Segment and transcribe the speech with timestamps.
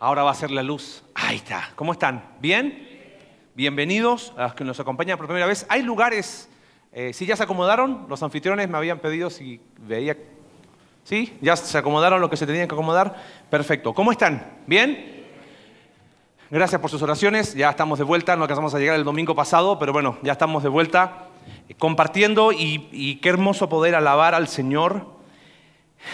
[0.00, 1.04] Ahora va a ser la luz.
[1.14, 1.72] Ahí está.
[1.76, 2.24] ¿Cómo están?
[2.40, 2.88] ¿Bien?
[3.54, 5.66] Bienvenidos a los que nos acompañan por primera vez.
[5.68, 6.48] Hay lugares,
[6.90, 10.16] eh, si ya se acomodaron, los anfitriones me habían pedido si veía...
[11.04, 11.36] ¿Sí?
[11.42, 13.14] ¿Ya se acomodaron lo que se tenían que acomodar?
[13.50, 13.92] Perfecto.
[13.92, 14.62] ¿Cómo están?
[14.66, 15.26] ¿Bien?
[16.50, 17.52] Gracias por sus oraciones.
[17.52, 18.34] Ya estamos de vuelta.
[18.36, 21.26] No alcanzamos a llegar el domingo pasado, pero bueno, ya estamos de vuelta
[21.68, 25.08] eh, compartiendo y qué hermoso poder alabar al Señor.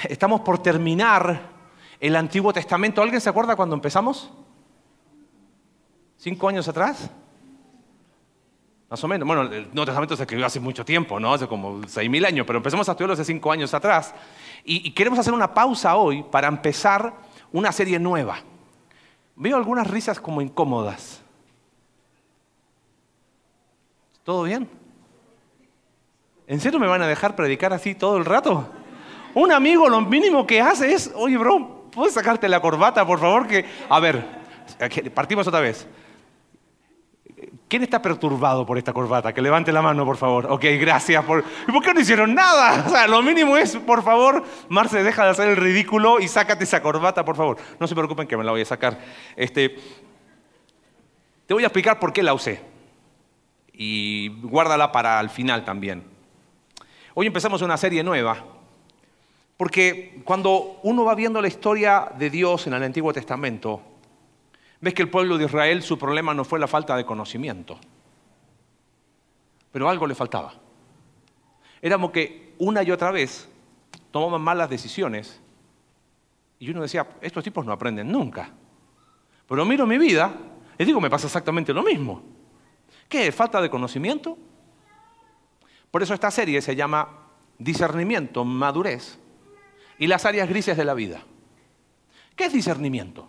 [0.09, 1.57] Estamos por terminar
[2.01, 3.03] el Antiguo Testamento.
[3.03, 4.31] ¿Alguien se acuerda cuando empezamos?
[6.17, 7.11] ¿Cinco años atrás?
[8.91, 9.27] Más o menos.
[9.27, 11.35] Bueno, el Nuevo Testamento se escribió hace mucho tiempo, ¿no?
[11.35, 14.15] Hace como seis mil años, pero empezamos a estudiarlo hace cinco años atrás.
[14.65, 17.15] Y, y queremos hacer una pausa hoy para empezar
[17.53, 18.39] una serie nueva.
[19.37, 21.23] Veo algunas risas como incómodas.
[24.25, 24.69] ¿Todo bien?
[26.47, 28.69] ¿En serio me van a dejar predicar así todo el rato?
[29.35, 33.49] Un amigo lo mínimo que hace es, oye, bro, ¿puedes sacarte la corbata, por favor?
[33.49, 34.25] Que, a ver,
[35.13, 35.87] partimos otra vez.
[37.67, 39.35] ¿Quién está perturbado por esta corbata?
[39.35, 40.47] Que levante la mano, por favor.
[40.49, 41.25] Ok, gracias.
[41.25, 41.45] Por...
[41.67, 42.85] ¿Y por qué no hicieron nada?
[42.87, 46.65] O sea, lo mínimo es, por favor, Marce, deja de hacer el ridículo y sácate
[46.65, 47.57] esa corbata, por favor.
[47.81, 48.99] No se preocupen que me la voy a sacar.
[49.35, 49.77] Este,
[51.47, 52.63] te voy a explicar por qué la usé.
[53.73, 56.05] Y guárdala para el final también.
[57.15, 58.58] Hoy empezamos una serie nueva
[59.59, 63.83] porque cuando uno va viendo la historia de Dios en el Antiguo Testamento,
[64.81, 67.77] ves que el pueblo de Israel su problema no fue la falta de conocimiento,
[69.73, 70.55] pero algo le faltaba.
[71.83, 73.49] Éramos que una y otra vez
[74.13, 75.41] tomaban malas decisiones
[76.61, 78.53] y uno decía, estos tipos no aprenden nunca.
[79.49, 80.37] Pero miro mi vida
[80.79, 82.23] y digo, me pasa exactamente lo mismo.
[83.09, 83.33] ¿Qué?
[83.33, 84.39] ¿Falta de conocimiento?
[85.91, 87.09] Por eso esta serie se llama
[87.59, 89.19] Discernimiento, Madurez
[89.99, 91.23] y las áreas grises de la vida.
[92.37, 93.27] ¿Qué es discernimiento?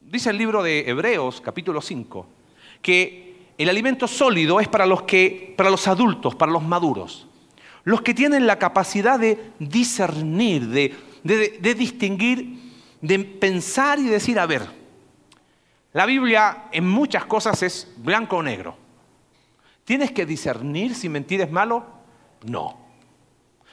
[0.00, 2.26] Dice el libro de Hebreos, capítulo 5,
[2.82, 7.26] que el alimento sólido es para los que para los adultos, para los maduros,
[7.84, 12.58] los que tienen la capacidad de discernir, de, de distinguir,
[13.00, 14.62] de pensar y decir, a ver,
[15.92, 18.76] la Biblia en muchas cosas es blanco o negro.
[19.84, 21.84] ¿Tienes que discernir si mentir es malo?
[22.44, 22.79] No.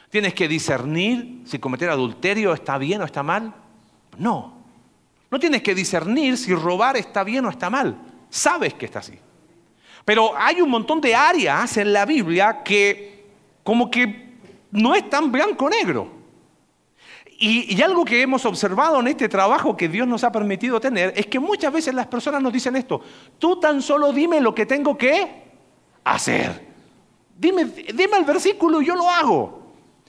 [0.09, 3.53] ¿Tienes que discernir si cometer adulterio está bien o está mal?
[4.18, 4.53] No.
[5.29, 7.97] No tienes que discernir si robar está bien o está mal.
[8.29, 9.19] Sabes que está así.
[10.06, 13.25] Pero hay un montón de áreas en la Biblia que
[13.63, 14.38] como que
[14.72, 16.16] no es tan blanco-negro.
[17.40, 21.13] Y, y, algo que hemos observado en este trabajo que Dios nos ha permitido tener
[21.16, 23.00] es que muchas veces las personas nos dicen esto,
[23.38, 25.44] tú tan solo dime lo que tengo que
[26.03, 26.66] hacer.
[27.38, 29.66] Dime, dime el versículo y yo lo hago.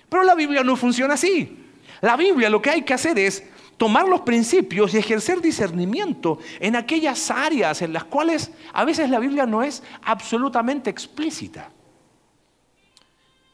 [0.08, 1.66] Pero la Biblia no funciona así.
[2.00, 3.44] La Biblia lo que hay que hacer es
[3.76, 9.20] tomar los principios y ejercer discernimiento en aquellas áreas en las cuales a veces la
[9.20, 11.70] Biblia no es absolutamente explícita.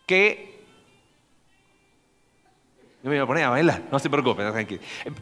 [0.06, 0.54] Que...
[3.02, 4.46] Yo me voy a poner a bailar, no se preocupen,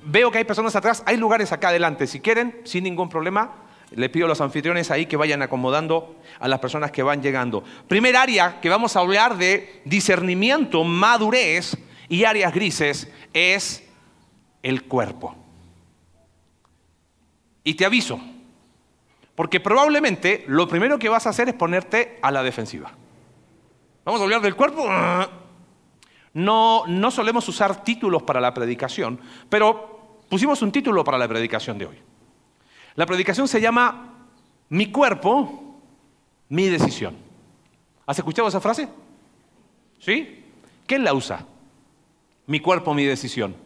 [0.04, 3.50] Veo que hay personas atrás, hay lugares acá adelante, si quieren, sin ningún problema,
[3.94, 7.62] les pido a los anfitriones ahí que vayan acomodando a las personas que van llegando.
[7.88, 11.76] Primer área que vamos a hablar de discernimiento, madurez
[12.08, 13.88] y áreas grises es
[14.62, 15.34] el cuerpo.
[17.64, 18.20] Y te aviso,
[19.34, 22.92] porque probablemente lo primero que vas a hacer es ponerte a la defensiva.
[24.04, 24.88] Vamos a hablar del cuerpo.
[26.34, 31.78] No, no solemos usar títulos para la predicación, pero pusimos un título para la predicación
[31.78, 31.98] de hoy.
[32.94, 34.14] La predicación se llama
[34.69, 35.78] Mi cuerpo,
[36.48, 37.16] mi decisión.
[38.06, 38.88] ¿Has escuchado esa frase?
[39.98, 40.44] ¿Sí?
[40.86, 41.47] ¿Quién la usa?
[42.47, 43.56] Mi cuerpo, mi decisión.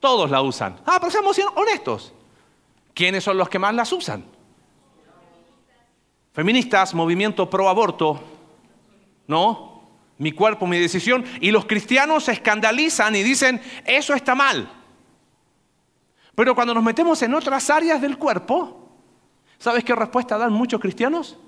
[0.00, 0.76] Todos la usan.
[0.84, 2.12] Ah, pero seamos honestos.
[2.92, 4.24] ¿Quiénes son los que más las usan?
[6.32, 8.22] Feministas, movimiento pro aborto.
[9.26, 9.82] ¿No?
[10.18, 11.24] Mi cuerpo, mi decisión.
[11.40, 14.70] Y los cristianos se escandalizan y dicen, eso está mal.
[16.34, 18.88] Pero cuando nos metemos en otras áreas del cuerpo,
[19.58, 21.38] ¿sabes qué respuesta dan muchos cristianos?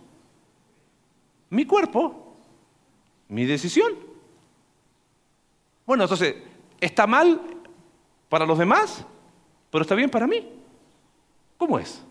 [1.50, 2.36] Mi cuerpo,
[3.28, 3.92] mi decisión.
[5.84, 6.36] Bueno, entonces,
[6.80, 7.40] ¿está mal
[8.28, 9.04] para los demás,
[9.70, 10.48] pero está bien para mí?
[11.56, 12.02] ¿Cómo es?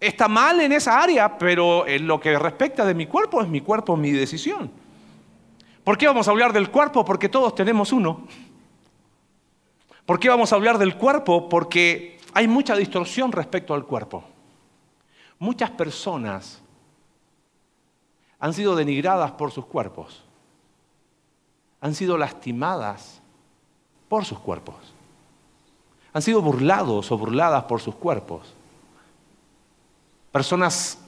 [0.00, 3.60] Está mal en esa área, pero en lo que respecta de mi cuerpo es mi
[3.60, 4.70] cuerpo, mi decisión.
[5.84, 7.04] ¿Por qué vamos a hablar del cuerpo?
[7.04, 8.26] Porque todos tenemos uno.
[10.06, 11.48] ¿Por qué vamos a hablar del cuerpo?
[11.48, 14.24] Porque hay mucha distorsión respecto al cuerpo.
[15.38, 16.60] Muchas personas
[18.38, 20.24] han sido denigradas por sus cuerpos,
[21.80, 23.20] han sido lastimadas
[24.08, 24.76] por sus cuerpos.
[26.12, 28.52] Han sido burlados o burladas por sus cuerpos.
[30.30, 30.98] Personas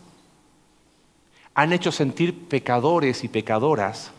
[1.54, 4.10] han hecho sentir pecadores y pecadoras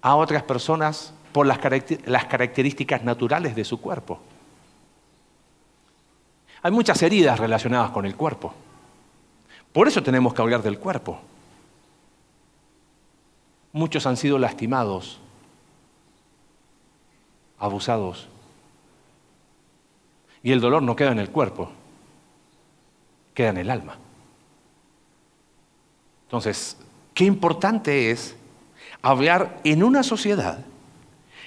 [0.00, 4.18] a otras personas por las, características naturales de su cuerpo.
[6.62, 8.54] Hay muchas heridas relacionadas con el cuerpo.
[9.70, 11.20] Por eso tenemos que hablar del cuerpo.
[13.74, 15.20] Muchos han sido lastimados,
[17.58, 18.28] abusados.
[20.42, 21.70] Y el dolor no queda en el cuerpo,
[23.34, 23.98] queda en el alma.
[26.22, 26.78] Entonces,
[27.12, 28.34] qué importante es
[29.02, 30.64] hablar en una sociedad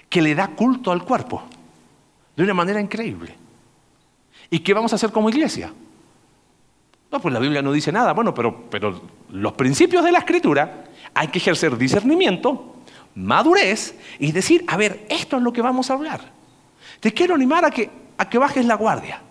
[0.09, 1.44] que le da culto al cuerpo
[2.35, 3.35] de una manera increíble.
[4.50, 5.71] ¿Y qué vamos a hacer como iglesia?
[7.11, 8.13] No, pues la Biblia no dice nada.
[8.13, 12.75] Bueno, pero, pero los principios de la escritura hay que ejercer discernimiento,
[13.15, 16.21] madurez y decir, a ver, esto es lo que vamos a hablar.
[17.00, 19.21] Te quiero animar a que, a que bajes la guardia.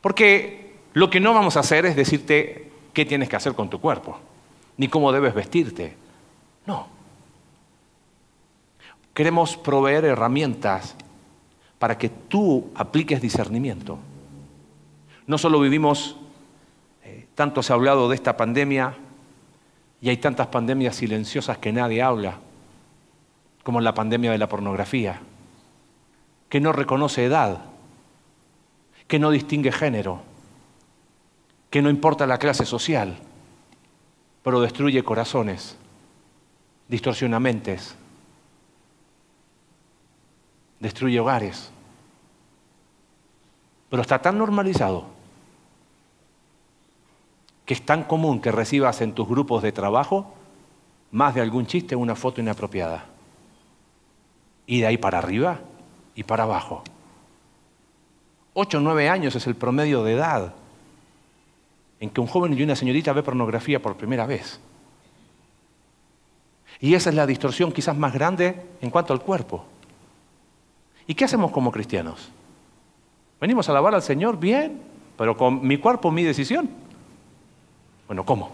[0.00, 3.80] Porque lo que no vamos a hacer es decirte qué tienes que hacer con tu
[3.80, 4.18] cuerpo,
[4.76, 5.96] ni cómo debes vestirte.
[6.66, 6.97] No.
[9.18, 10.94] Queremos proveer herramientas
[11.80, 13.98] para que tú apliques discernimiento.
[15.26, 16.14] No solo vivimos,
[17.02, 18.94] eh, tanto se ha hablado de esta pandemia,
[20.00, 22.38] y hay tantas pandemias silenciosas que nadie habla,
[23.64, 25.18] como la pandemia de la pornografía,
[26.48, 27.62] que no reconoce edad,
[29.08, 30.22] que no distingue género,
[31.70, 33.18] que no importa la clase social,
[34.44, 35.76] pero destruye corazones,
[36.86, 37.96] distorsiona mentes,
[40.80, 41.70] destruye hogares.
[43.90, 45.06] Pero está tan normalizado
[47.64, 50.34] que es tan común que recibas en tus grupos de trabajo
[51.10, 53.06] más de algún chiste una foto inapropiada.
[54.66, 55.60] Y de ahí para arriba
[56.14, 56.82] y para abajo.
[58.54, 60.54] Ocho o nueve años es el promedio de edad
[62.00, 64.60] en que un joven y una señorita ve pornografía por primera vez.
[66.80, 69.64] Y esa es la distorsión quizás más grande en cuanto al cuerpo.
[71.08, 72.30] ¿Y qué hacemos como cristianos?
[73.40, 74.82] Venimos a alabar al Señor bien,
[75.16, 76.68] pero con mi cuerpo, mi decisión.
[78.06, 78.52] Bueno, ¿cómo?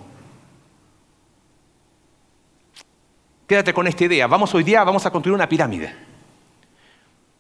[3.49, 4.29] Quédate con esta idea.
[4.29, 5.93] Vamos hoy día, vamos a construir una pirámide.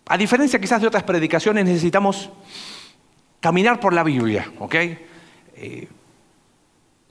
[0.06, 2.28] A diferencia quizás de otras predicaciones, necesitamos
[3.38, 4.74] caminar por la Biblia, ¿ok?
[4.74, 5.88] Eh,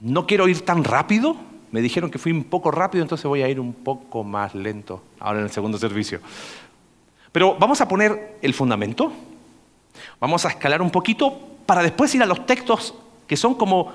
[0.01, 1.38] no quiero ir tan rápido.
[1.71, 5.01] Me dijeron que fui un poco rápido, entonces voy a ir un poco más lento
[5.19, 6.19] ahora en el segundo servicio.
[7.33, 9.12] Pero vamos a poner el fundamento,
[10.19, 12.94] vamos a escalar un poquito para después ir a los textos
[13.27, 13.91] que son como...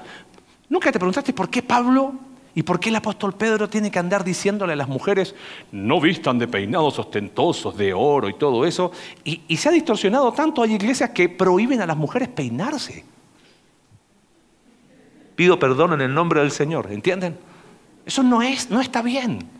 [0.68, 2.14] ¿Nunca te preguntaste por qué Pablo
[2.52, 5.36] y por qué el apóstol Pedro tiene que andar diciéndole a las mujeres,
[5.70, 8.90] no vistan de peinados ostentosos, de oro y todo eso?
[9.22, 13.04] Y, y se ha distorsionado tanto, hay iglesias que prohíben a las mujeres peinarse.
[15.36, 17.38] Pido perdón en el nombre del Señor, ¿entienden?
[18.04, 19.57] Eso no, es, no está bien.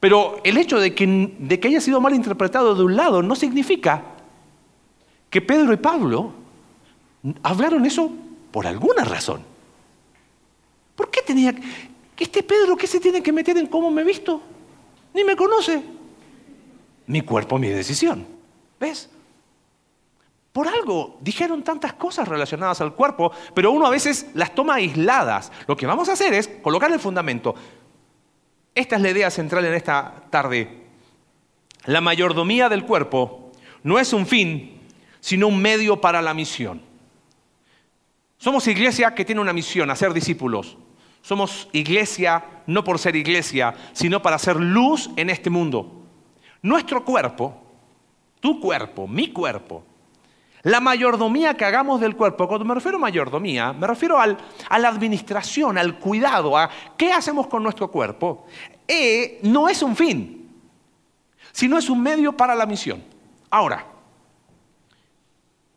[0.00, 4.02] Pero el hecho de que, haya sido mal interpretado de un lado no significa
[5.28, 6.32] que Pedro y Pablo
[7.42, 8.10] hablaron eso
[8.52, 9.42] por alguna razón.
[10.94, 14.04] ¿Por qué tenía que este Pedro qué se tiene que meter en cómo me he
[14.04, 14.40] visto?
[15.14, 15.82] Ni me conoce.
[17.06, 18.26] Mi cuerpo, mi decisión.
[18.78, 19.10] ¿Ves?
[20.52, 25.52] Por algo dijeron tantas cosas relacionadas al cuerpo, pero uno a veces las toma aisladas.
[25.66, 27.54] Lo que vamos a hacer es colocar el fundamento.
[28.74, 30.84] Esta es la idea central en esta tarde.
[31.86, 34.80] La mayordomía del cuerpo no es un fin,
[35.20, 36.82] sino un medio para la misión.
[38.36, 40.76] Somos iglesia que tiene una misión, hacer discípulos.
[41.22, 46.04] Somos iglesia no por ser iglesia, sino para hacer luz en este mundo.
[46.62, 47.62] Nuestro cuerpo,
[48.40, 49.84] tu cuerpo, mi cuerpo,
[50.62, 54.88] la mayordomía que hagamos del cuerpo, cuando me refiero a mayordomía, me refiero a la
[54.88, 58.46] administración, al cuidado, a qué hacemos con nuestro cuerpo,
[58.86, 60.50] eh, no es un fin,
[61.52, 63.02] sino es un medio para la misión.
[63.50, 63.86] Ahora,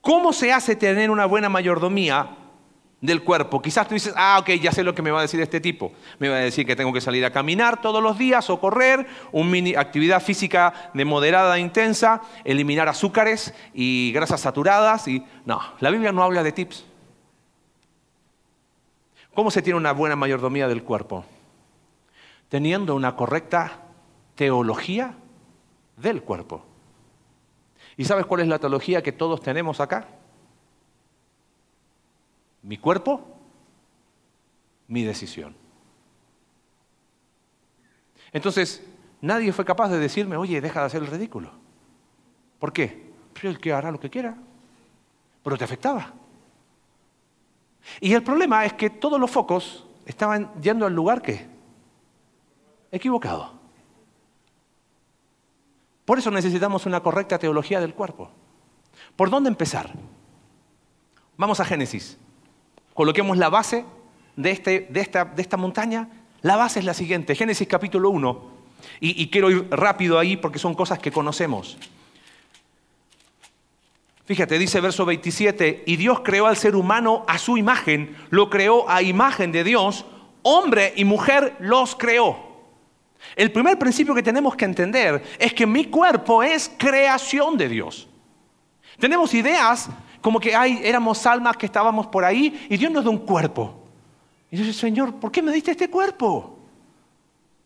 [0.01, 2.37] ¿cómo se hace tener una buena mayordomía
[3.01, 3.61] del cuerpo.
[3.61, 5.91] Quizás tú dices, ah, ok, ya sé lo que me va a decir este tipo.
[6.19, 9.07] Me va a decir que tengo que salir a caminar todos los días o correr,
[9.31, 15.07] una actividad física de moderada intensa, eliminar azúcares y grasas saturadas.
[15.07, 15.25] Y...
[15.45, 16.85] No, la Biblia no habla de tips.
[19.33, 21.25] ¿Cómo se tiene una buena mayordomía del cuerpo?
[22.49, 23.79] Teniendo una correcta
[24.35, 25.15] teología
[25.97, 26.65] del cuerpo.
[27.97, 30.07] ¿Y sabes cuál es la teología que todos tenemos acá?
[32.63, 33.21] Mi cuerpo,
[34.87, 35.55] mi decisión.
[38.31, 38.83] Entonces,
[39.21, 41.51] nadie fue capaz de decirme, oye, deja de hacer el ridículo.
[42.59, 43.11] ¿Por qué?
[43.33, 44.37] Porque el que hará lo que quiera.
[45.43, 46.13] Pero te afectaba.
[47.99, 51.47] Y el problema es que todos los focos estaban yendo al lugar que
[52.91, 53.53] equivocado.
[56.05, 58.29] Por eso necesitamos una correcta teología del cuerpo.
[59.15, 59.91] ¿Por dónde empezar?
[61.37, 62.17] Vamos a Génesis.
[62.93, 63.85] Coloquemos la base
[64.35, 66.09] de, este, de, esta, de esta, montaña.
[66.41, 68.51] La base es la siguiente, Génesis capítulo 1.
[68.99, 71.77] Y, y quiero ir rápido ahí porque son cosas que conocemos.
[74.25, 78.89] Fíjate, dice verso 27, y Dios creó al ser humano a su imagen, lo creó
[78.89, 80.05] a imagen de Dios,
[80.43, 82.51] hombre y mujer los creó.
[83.35, 88.07] El primer principio que tenemos que entender es que mi cuerpo es creación de Dios.
[88.99, 89.89] Tenemos ideas
[90.21, 93.73] como que hay, éramos almas que estábamos por ahí y Dios nos da un cuerpo.
[94.51, 96.57] Y dice, Señor, ¿por qué me diste este cuerpo?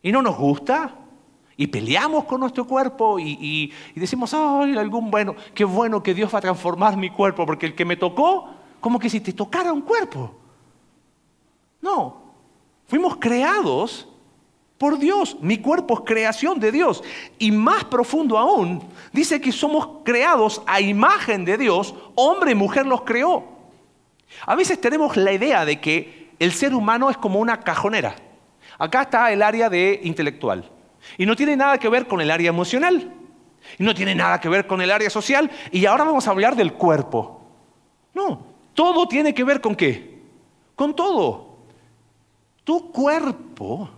[0.02, 0.94] ¿Y no nos gusta?
[1.56, 6.38] Y peleamos con nuestro cuerpo y, decimos, ay, algún bueno, qué bueno que Dios va
[6.38, 9.80] a transformar mi cuerpo, porque el que me tocó, como que si te tocara un
[9.80, 10.34] cuerpo.
[11.80, 12.16] No,
[12.86, 14.08] fuimos creados
[14.78, 15.36] por Dios.
[15.40, 17.02] Mi cuerpo es creación de Dios.
[17.38, 22.86] Y más profundo aún, dice que somos creados a imagen de Dios, hombre y mujer
[22.86, 23.44] los creó.
[24.44, 28.16] A veces tenemos la idea de que el ser humano es como una cajonera.
[28.78, 30.70] Acá está el área de intelectual.
[31.16, 33.12] Y no tiene nada que ver con el área emocional.
[33.78, 35.50] Y no tiene nada que ver con el área social.
[35.72, 37.40] Y ahora vamos a hablar del cuerpo.
[38.12, 40.20] No, todo tiene que ver con qué?
[40.74, 41.56] Con todo.
[42.64, 43.90] Tu cuerpo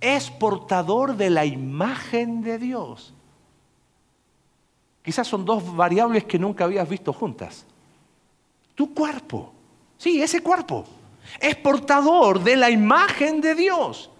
[0.00, 3.14] es portador de la imagen de Dios.
[5.02, 7.64] Quizás son dos variables que nunca habías visto juntas.
[8.74, 9.52] Tu cuerpo,
[9.96, 10.84] sí, ese cuerpo,
[11.40, 14.10] es portador de la imagen de Dios.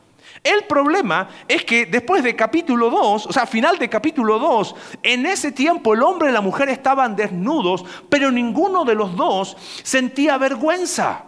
[0.43, 5.27] El problema es que después de capítulo 2, o sea, final de capítulo 2, en
[5.27, 10.39] ese tiempo el hombre y la mujer estaban desnudos, pero ninguno de los dos sentía
[10.39, 11.28] vergüenza.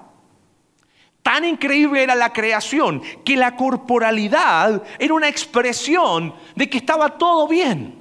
[1.22, 7.46] Tan increíble era la creación que la corporalidad era una expresión de que estaba todo
[7.46, 8.00] bien.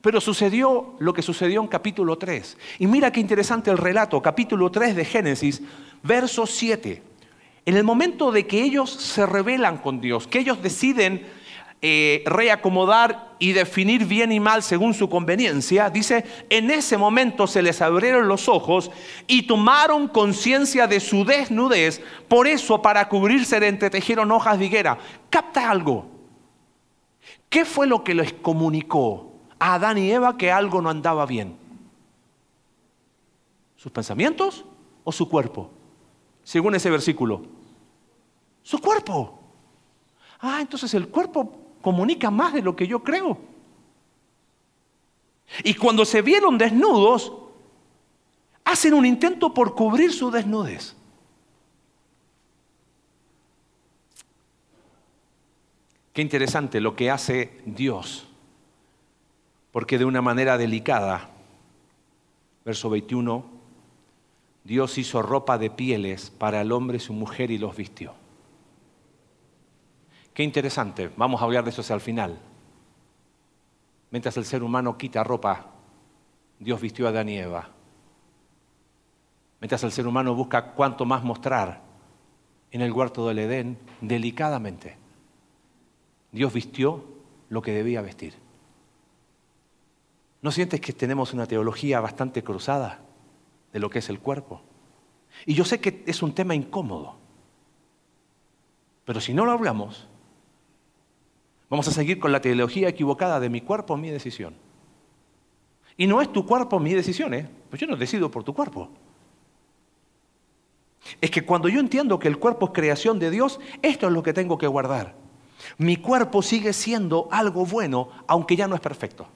[0.00, 2.58] Pero sucedió lo que sucedió en capítulo 3.
[2.80, 5.62] Y mira qué interesante el relato, capítulo 3 de Génesis,
[6.02, 7.02] verso 7.
[7.64, 11.26] En el momento de que ellos se rebelan con Dios, que ellos deciden
[11.86, 17.60] eh, reacomodar y definir bien y mal según su conveniencia, dice, en ese momento se
[17.60, 18.90] les abrieron los ojos
[19.26, 24.96] y tomaron conciencia de su desnudez, por eso para cubrirse le entretejieron hojas de higuera.
[25.28, 26.06] Capta algo.
[27.50, 31.54] ¿Qué fue lo que les comunicó a Adán y Eva que algo no andaba bien?
[33.76, 34.64] ¿Sus pensamientos
[35.04, 35.70] o su cuerpo?
[36.44, 37.42] Según ese versículo.
[38.62, 39.38] Su cuerpo.
[40.40, 43.38] Ah, entonces el cuerpo comunica más de lo que yo creo.
[45.62, 47.30] Y cuando se vieron desnudos,
[48.64, 50.96] hacen un intento por cubrir su desnudez.
[56.14, 58.26] Qué interesante lo que hace Dios,
[59.70, 61.28] porque de una manera delicada,
[62.64, 63.44] verso 21,
[64.64, 68.23] Dios hizo ropa de pieles para el hombre y su mujer y los vistió.
[70.34, 72.40] Qué interesante, vamos a hablar de eso hacia el final.
[74.10, 75.70] Mientras el ser humano quita ropa,
[76.58, 77.70] Dios vistió a Adán y Eva.
[79.60, 81.82] Mientras el ser humano busca cuánto más mostrar
[82.72, 84.96] en el huerto del Edén, delicadamente,
[86.32, 87.04] Dios vistió
[87.48, 88.34] lo que debía vestir.
[90.42, 93.00] ¿No sientes que tenemos una teología bastante cruzada
[93.72, 94.62] de lo que es el cuerpo?
[95.46, 97.16] Y yo sé que es un tema incómodo,
[99.04, 100.08] pero si no lo hablamos,
[101.74, 104.54] Vamos a seguir con la teología equivocada de mi cuerpo, mi decisión.
[105.96, 107.50] Y no es tu cuerpo mi decisión, ¿eh?
[107.68, 108.90] Pues yo no decido por tu cuerpo.
[111.20, 114.22] Es que cuando yo entiendo que el cuerpo es creación de Dios, esto es lo
[114.22, 115.16] que tengo que guardar.
[115.76, 119.26] Mi cuerpo sigue siendo algo bueno, aunque ya no es perfecto.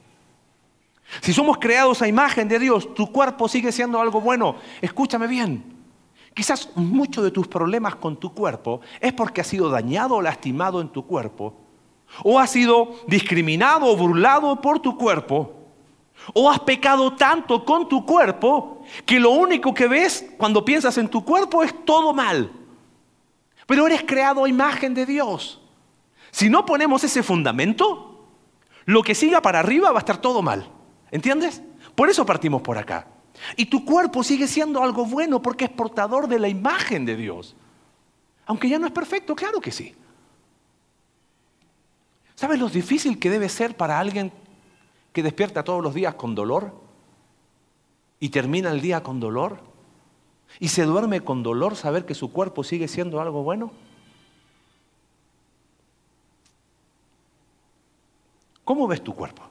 [1.19, 4.55] Si somos creados a imagen de Dios, tu cuerpo sigue siendo algo bueno.
[4.79, 5.75] Escúchame bien.
[6.33, 10.79] Quizás muchos de tus problemas con tu cuerpo es porque has sido dañado o lastimado
[10.79, 11.65] en tu cuerpo
[12.23, 15.55] o has sido discriminado o burlado por tu cuerpo,
[16.33, 21.07] o has pecado tanto con tu cuerpo que lo único que ves cuando piensas en
[21.07, 22.51] tu cuerpo es todo mal.
[23.65, 25.61] Pero eres creado a imagen de Dios.
[26.31, 28.27] Si no ponemos ese fundamento,
[28.85, 30.69] lo que siga para arriba va a estar todo mal.
[31.11, 31.61] ¿Entiendes?
[31.95, 33.07] Por eso partimos por acá.
[33.55, 37.55] Y tu cuerpo sigue siendo algo bueno porque es portador de la imagen de Dios.
[38.45, 39.95] Aunque ya no es perfecto, claro que sí.
[42.39, 44.31] ¿Sabes lo difícil que debe ser para alguien
[45.11, 46.73] que despierta todos los días con dolor
[48.17, 49.59] y termina el día con dolor
[50.57, 53.73] y se duerme con dolor saber que su cuerpo sigue siendo algo bueno?
[58.63, 59.43] ¿Cómo ves tu cuerpo?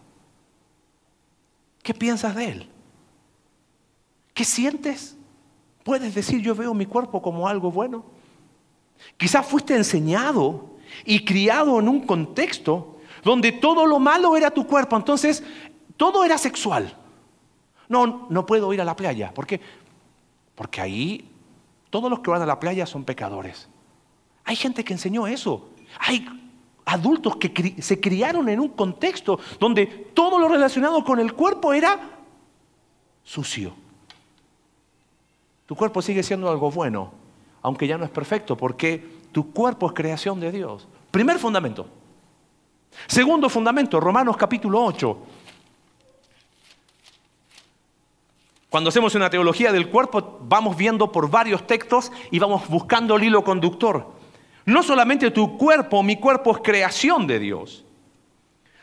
[1.83, 2.71] ¿Qué piensas de él?
[4.33, 5.15] ¿Qué sientes?
[5.85, 8.03] ¿Puedes decir yo veo mi cuerpo como algo bueno?
[9.19, 14.97] Quizás fuiste enseñado y criado en un contexto donde todo lo malo era tu cuerpo,
[14.97, 15.43] entonces
[15.97, 16.97] todo era sexual.
[17.89, 19.33] No, no puedo ir a la playa.
[19.33, 19.61] ¿Por qué?
[20.55, 21.31] Porque ahí
[21.91, 23.69] todos los que van a la playa son pecadores.
[24.45, 25.71] Hay gente que enseñó eso.
[26.01, 26.27] Hay
[26.85, 31.99] adultos que se criaron en un contexto donde todo lo relacionado con el cuerpo era
[33.25, 33.75] sucio.
[35.67, 37.13] Tu cuerpo sigue siendo algo bueno,
[37.61, 40.87] aunque ya no es perfecto, porque tu cuerpo es creación de Dios.
[41.11, 41.87] Primer fundamento.
[43.07, 45.19] Segundo fundamento, Romanos capítulo 8.
[48.71, 53.25] Cuando hacemos una teología del cuerpo, vamos viendo por varios textos y vamos buscando el
[53.25, 54.13] hilo conductor.
[54.67, 57.87] No solamente tu cuerpo, mi cuerpo es creación de Dios,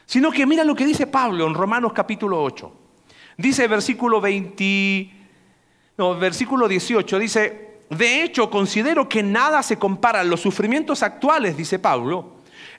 [0.07, 2.71] sino que mira lo que dice Pablo en Romanos capítulo 8.
[3.37, 5.11] Dice versículo 20,
[5.97, 11.57] no, versículo 18, dice, de hecho considero que nada se compara a los sufrimientos actuales,
[11.57, 12.35] dice Pablo,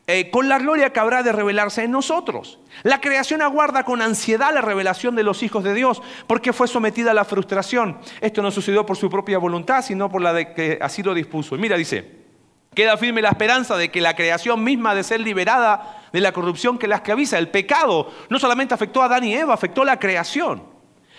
[0.08, 2.60] eh, con la gloria que habrá de revelarse en nosotros.
[2.84, 7.10] La creación aguarda con ansiedad la revelación de los hijos de Dios, porque fue sometida
[7.10, 7.98] a la frustración.
[8.20, 11.56] Esto no sucedió por su propia voluntad, sino por la de que así lo dispuso.
[11.56, 12.26] mira, dice,
[12.72, 16.78] queda firme la esperanza de que la creación misma de ser liberada de la corrupción
[16.78, 19.98] que la esclaviza, el pecado, no solamente afectó a Adán y Eva, afectó a la
[19.98, 20.75] creación.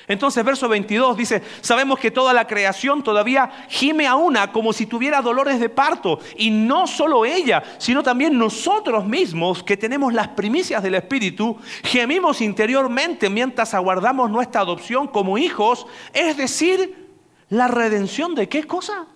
[0.08, 4.86] Entonces, verso 22 dice, sabemos que toda la creación todavía gime a una como si
[4.86, 6.20] tuviera dolores de parto.
[6.38, 12.40] Y no solo ella, sino también nosotros mismos que tenemos las primicias del Espíritu, gemimos
[12.40, 17.08] interiormente mientras aguardamos nuestra adopción como hijos, es decir,
[17.50, 19.08] la redención de qué cosa?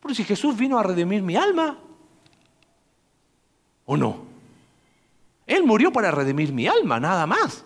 [0.00, 1.78] Pero si Jesús vino a redimir mi alma,
[3.84, 4.24] ¿o no?
[5.46, 7.64] Él murió para redimir mi alma, nada más.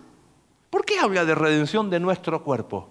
[0.77, 2.91] ¿Por qué habla de redención de nuestro cuerpo?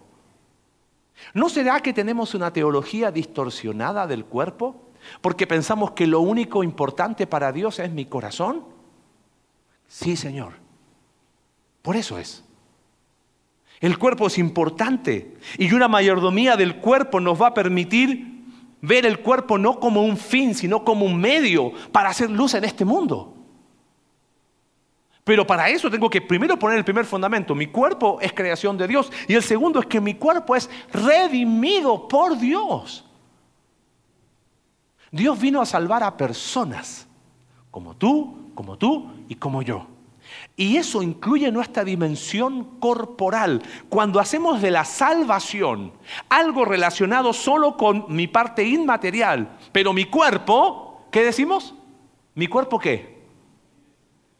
[1.35, 4.89] ¿No será que tenemos una teología distorsionada del cuerpo?
[5.21, 8.65] Porque pensamos que lo único importante para Dios es mi corazón.
[9.87, 10.53] Sí, Señor.
[11.83, 12.43] Por eso es.
[13.79, 18.45] El cuerpo es importante y una mayordomía del cuerpo nos va a permitir
[18.81, 22.63] ver el cuerpo no como un fin, sino como un medio para hacer luz en
[22.63, 23.34] este mundo.
[25.25, 27.55] Pero para eso tengo que primero poner el primer fundamento.
[27.55, 29.11] Mi cuerpo es creación de Dios.
[29.27, 33.03] Y el segundo es que mi cuerpo es redimido por Dios.
[35.11, 37.07] Dios vino a salvar a personas,
[37.71, 39.87] como tú, como tú y como yo.
[40.55, 43.63] Y eso incluye nuestra dimensión corporal.
[43.89, 45.91] Cuando hacemos de la salvación
[46.29, 51.73] algo relacionado solo con mi parte inmaterial, pero mi cuerpo, ¿qué decimos?
[52.35, 53.14] ¿Mi cuerpo qué?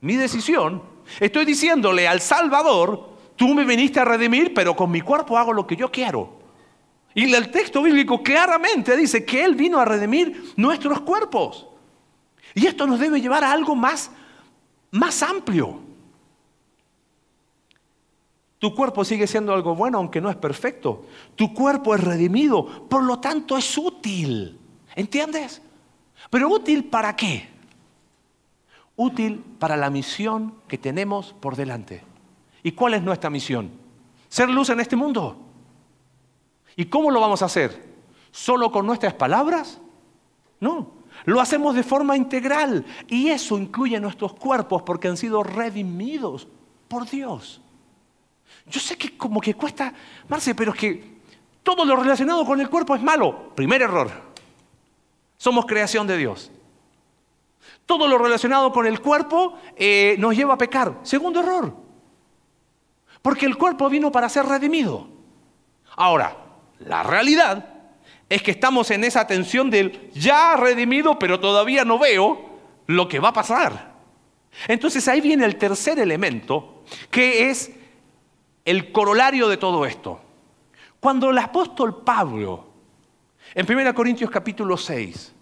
[0.02, 0.84] Mi decisión,
[1.20, 5.66] estoy diciéndole al Salvador, tú me viniste a redimir, pero con mi cuerpo hago lo
[5.66, 6.40] que yo quiero.
[7.14, 11.66] Y el texto bíblico claramente dice que Él vino a redimir nuestros cuerpos.
[12.54, 14.12] Y esto nos debe llevar a algo más,
[14.92, 15.80] más amplio.
[18.60, 21.06] Tu cuerpo sigue siendo algo bueno aunque no es perfecto.
[21.36, 24.60] Tu cuerpo es redimido, por lo tanto es útil.
[24.96, 25.62] ¿Entiendes?
[26.30, 27.55] Pero útil para qué?
[28.96, 32.04] Útil para la misión que tenemos por delante.
[32.64, 33.72] ¿Y cuál es nuestra misión?
[34.30, 35.38] Ser luz en este mundo.
[36.76, 37.96] ¿Y cómo lo vamos a hacer?
[38.32, 39.80] ¿Solo con nuestras palabras?
[40.60, 40.92] No,
[41.26, 46.48] lo hacemos de forma integral y eso incluye nuestros cuerpos porque han sido redimidos
[46.88, 47.62] por Dios.
[48.68, 49.94] Yo sé que como que cuesta,
[50.28, 51.16] Marce, pero es que
[51.64, 53.54] todo lo relacionado con el cuerpo es malo.
[53.56, 54.12] Primer error.
[55.38, 56.52] Somos creación de Dios.
[57.86, 61.00] Todo lo relacionado con el cuerpo eh, nos lleva a pecar.
[61.04, 61.76] Segundo error.
[63.22, 65.08] Porque el cuerpo vino para ser redimido.
[65.96, 66.36] Ahora,
[66.80, 67.74] la realidad
[68.30, 73.20] es que estamos en esa tensión del ya redimido, pero todavía no veo lo que
[73.20, 73.94] va a pasar.
[74.68, 77.72] Entonces ahí viene el tercer elemento, que es
[78.64, 80.22] el corolario de todo esto.
[81.00, 82.68] Cuando el apóstol Pablo,
[83.54, 85.34] en 1 Corintios capítulo 6,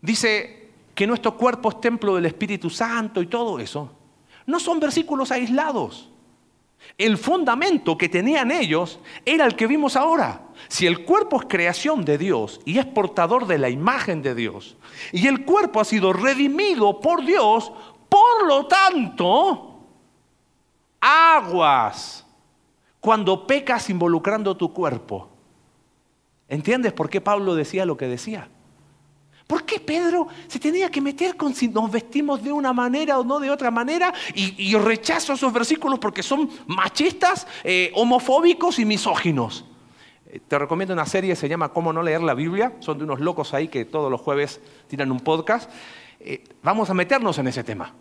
[0.00, 0.61] dice,
[0.94, 3.90] que nuestro cuerpo es templo del Espíritu Santo y todo eso,
[4.46, 6.08] no son versículos aislados.
[6.98, 10.42] El fundamento que tenían ellos era el que vimos ahora.
[10.68, 14.76] Si el cuerpo es creación de Dios y es portador de la imagen de Dios,
[15.12, 17.72] y el cuerpo ha sido redimido por Dios,
[18.08, 19.80] Por lo tanto,
[21.00, 22.26] aguas
[23.00, 25.30] cuando pecas involucrando tu cuerpo.
[26.46, 28.50] ¿Entiendes por qué Pablo decía lo que decía?
[29.52, 33.22] ¿Por qué Pedro se tenía que meter con si nos vestimos de una manera o
[33.22, 34.10] no de otra manera?
[34.34, 39.66] Y, rechazo esos versículos porque son machistas, eh, homofóbicos y misóginos.
[40.24, 42.72] Eh, te recomiendo una serie, se llama Cómo no leer la Biblia.
[42.80, 45.70] Son de unos locos ahí que todos los jueves tiran un podcast.
[46.18, 47.92] Eh, vamos a meternos en ese tema.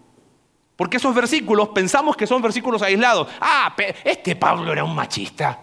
[0.77, 3.27] Porque esos versículos pensamos que son versículos aislados.
[3.41, 5.59] Ah, este Pablo era un machista.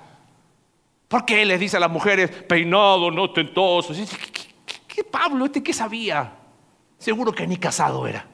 [1.08, 3.94] ¿Por qué les dice a las mujeres peinado, no tentoso?
[4.98, 5.44] ¿Qué, Pablo?
[5.44, 6.32] ¿Este qué sabía?
[6.98, 8.26] Seguro que ni casado era.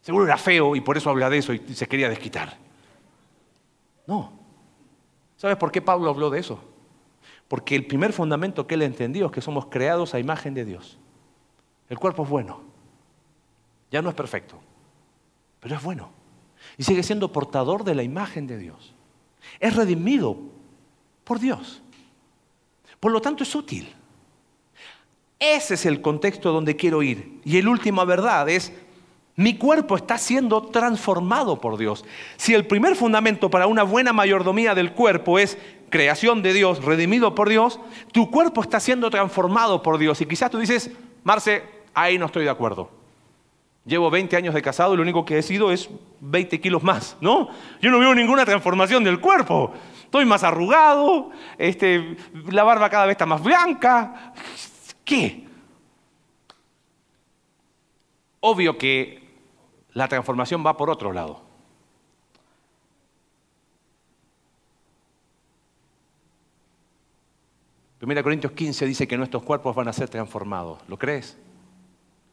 [0.00, 2.56] Seguro era feo y por eso habla de eso y se quería desquitar.
[4.06, 4.30] No.
[5.36, 6.60] ¿Sabes por qué Pablo habló de eso?
[7.48, 11.00] Porque el primer fundamento que él entendió es que somos creados a imagen de Dios.
[11.88, 12.60] El cuerpo es bueno.
[13.90, 14.60] Ya no es perfecto,
[15.58, 16.10] pero es bueno.
[16.78, 18.94] Y sigue siendo portador de la imagen de Dios.
[19.58, 20.38] Es redimido
[21.24, 21.82] por Dios.
[23.00, 23.92] Por lo tanto es útil.
[25.52, 27.40] Ese es el contexto donde quiero ir.
[27.44, 28.72] Y la última verdad es,
[29.36, 32.04] mi cuerpo está siendo transformado por Dios.
[32.36, 35.58] Si el primer fundamento para una buena mayordomía del cuerpo es
[35.90, 37.78] creación de Dios, redimido por Dios,
[38.12, 40.18] tu cuerpo está siendo transformado por Dios.
[40.22, 40.90] Y quizás tú dices,
[41.24, 42.88] Marce, ahí no estoy de acuerdo.
[43.84, 47.18] Llevo 20 años de casado y lo único que he sido es 20 kilos más,
[47.20, 47.50] ¿no?
[47.82, 49.74] Yo no veo ninguna transformación del cuerpo.
[50.04, 52.16] Estoy más arrugado, este,
[52.50, 54.32] la barba cada vez está más blanca.
[55.04, 55.46] ¿Qué?
[58.40, 59.22] Obvio que
[59.92, 61.42] la transformación va por otro lado.
[67.98, 70.78] Primera Corintios 15 dice que nuestros cuerpos van a ser transformados.
[70.88, 71.38] ¿Lo crees?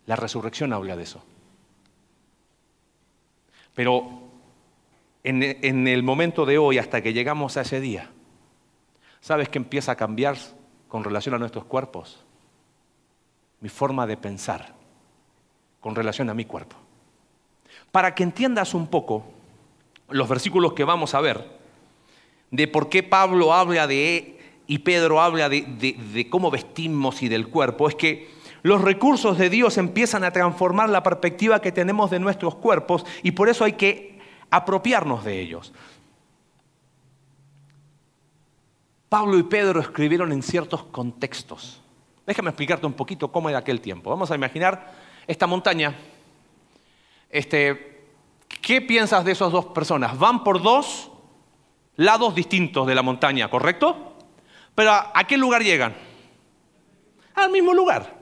[0.05, 1.23] La resurrección habla de eso.
[3.73, 4.21] Pero
[5.23, 8.09] en, el momento de hoy, hasta que llegamos a ese día,
[9.21, 10.35] ¿sabes qué empieza a cambiar
[10.89, 12.25] con relación a nuestros cuerpos?
[13.61, 14.73] Mi forma de pensar
[15.79, 16.75] con relación a mi cuerpo.
[17.91, 19.23] Para que entiendas un poco
[20.09, 21.59] los versículos que vamos a ver,
[22.51, 27.49] de por qué Pablo habla de y Pedro habla de, de cómo vestimos y del
[27.49, 28.29] cuerpo, es que
[28.63, 33.31] los recursos de Dios empiezan a transformar la perspectiva que tenemos de nuestros cuerpos y
[33.31, 34.19] por eso hay que
[34.49, 35.73] apropiarnos de ellos.
[39.09, 41.80] Pablo y Pedro escribieron en ciertos contextos.
[42.25, 44.09] Déjame explicarte un poquito cómo era aquel tiempo.
[44.09, 44.93] Vamos a imaginar
[45.27, 45.95] esta montaña.
[47.29, 48.05] Este,
[48.61, 50.17] ¿Qué piensas de esas dos personas?
[50.17, 51.09] Van por dos
[51.95, 54.15] lados distintos de la montaña, ¿correcto?
[54.75, 55.95] Pero ¿a qué lugar llegan?
[57.35, 58.19] Al mismo lugar.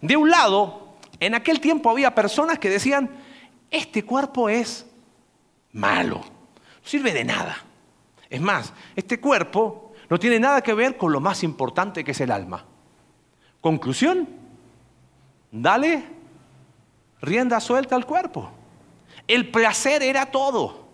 [0.00, 3.10] De un lado, en aquel tiempo había personas que decían,
[3.70, 4.86] este cuerpo es
[5.72, 6.36] malo, no
[6.82, 7.58] sirve de nada.
[8.28, 12.20] Es más, este cuerpo no tiene nada que ver con lo más importante que es
[12.20, 12.64] el alma.
[13.60, 14.28] Conclusión,
[15.50, 16.04] dale
[17.20, 18.50] rienda suelta al cuerpo.
[19.26, 20.86] El placer era todo.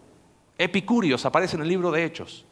[0.57, 2.46] Epicúreos aparece en el libro de Hechos.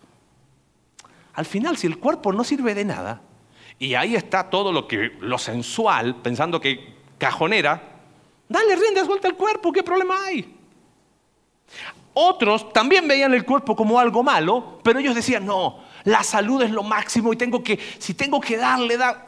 [1.35, 3.23] Al final, si el cuerpo no sirve de nada,
[3.79, 7.83] y ahí está todo lo que lo sensual, pensando que cajonera,
[8.49, 10.57] dale rienda vuelta al cuerpo, ¿qué problema hay?
[12.12, 16.71] Otros también veían el cuerpo como algo malo, pero ellos decían, no, la salud es
[16.71, 19.27] lo máximo y tengo que, si tengo que darle, da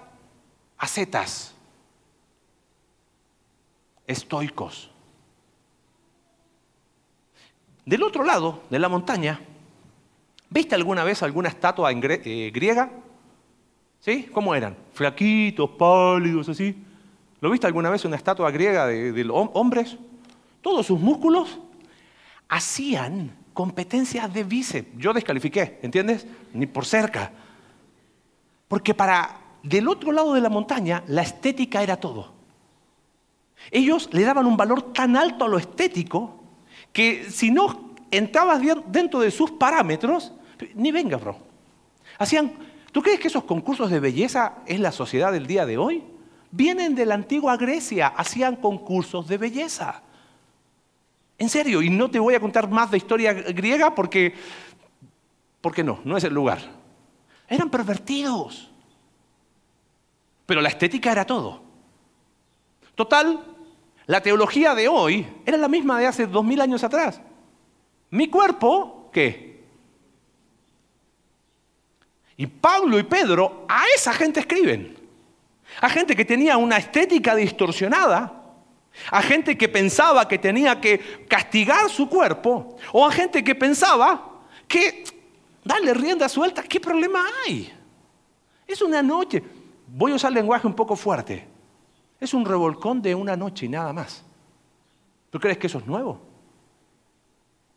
[0.78, 1.54] acetas,
[4.06, 4.90] estoicos.
[7.84, 9.40] Del otro lado de la montaña,
[10.50, 12.90] ¿viste alguna vez alguna estatua eh, griega?
[13.98, 14.28] ¿Sí?
[14.32, 14.76] ¿Cómo eran?
[14.92, 16.76] Flaquitos, pálidos, así.
[17.40, 19.96] ¿Lo viste alguna vez una estatua griega de, hombres?
[20.60, 21.58] Todos sus músculos
[22.48, 24.88] hacían competencias de bíceps.
[24.96, 26.26] Yo descalifiqué, ¿entiendes?
[26.52, 27.32] Ni por cerca.
[28.68, 32.32] Porque para del otro lado de la montaña la estética era todo.
[33.70, 36.42] Ellos le daban un valor tan alto a lo estético
[36.92, 40.32] que si no entrabas dentro de sus parámetros,
[40.74, 41.36] ni venga, bro.
[42.18, 42.52] Hacían
[42.92, 46.04] ¿Tú crees que esos concursos de belleza es la sociedad del día de hoy?
[46.50, 50.02] Vienen de la antigua Grecia, hacían concursos de belleza.
[51.42, 54.32] En serio, y no te voy a contar más de historia griega porque,
[55.60, 56.60] porque no, no es el lugar.
[57.48, 58.70] Eran pervertidos.
[60.46, 61.60] Pero la estética era todo.
[62.94, 63.44] Total,
[64.06, 67.20] la teología de hoy era la misma de hace dos mil años atrás.
[68.10, 69.64] Mi cuerpo, ¿qué?
[72.36, 74.96] Y Pablo y Pedro a esa gente escriben.
[75.80, 78.41] A gente que tenía una estética distorsionada
[79.10, 84.42] a gente que pensaba que tenía que castigar su cuerpo, o a gente que pensaba
[84.68, 85.04] que
[85.64, 87.72] darle rienda suelta, ¿qué problema hay?
[88.66, 89.42] Es una noche,
[89.86, 91.46] voy a usar lenguaje un poco fuerte,
[92.20, 94.24] es un revolcón de una noche y nada más.
[95.30, 96.20] ¿Tú crees que eso es nuevo?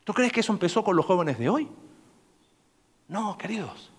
[0.03, 1.67] ¿Tú crees que eso empezó con los jóvenes de hoy?
[3.07, 3.91] No, queridos.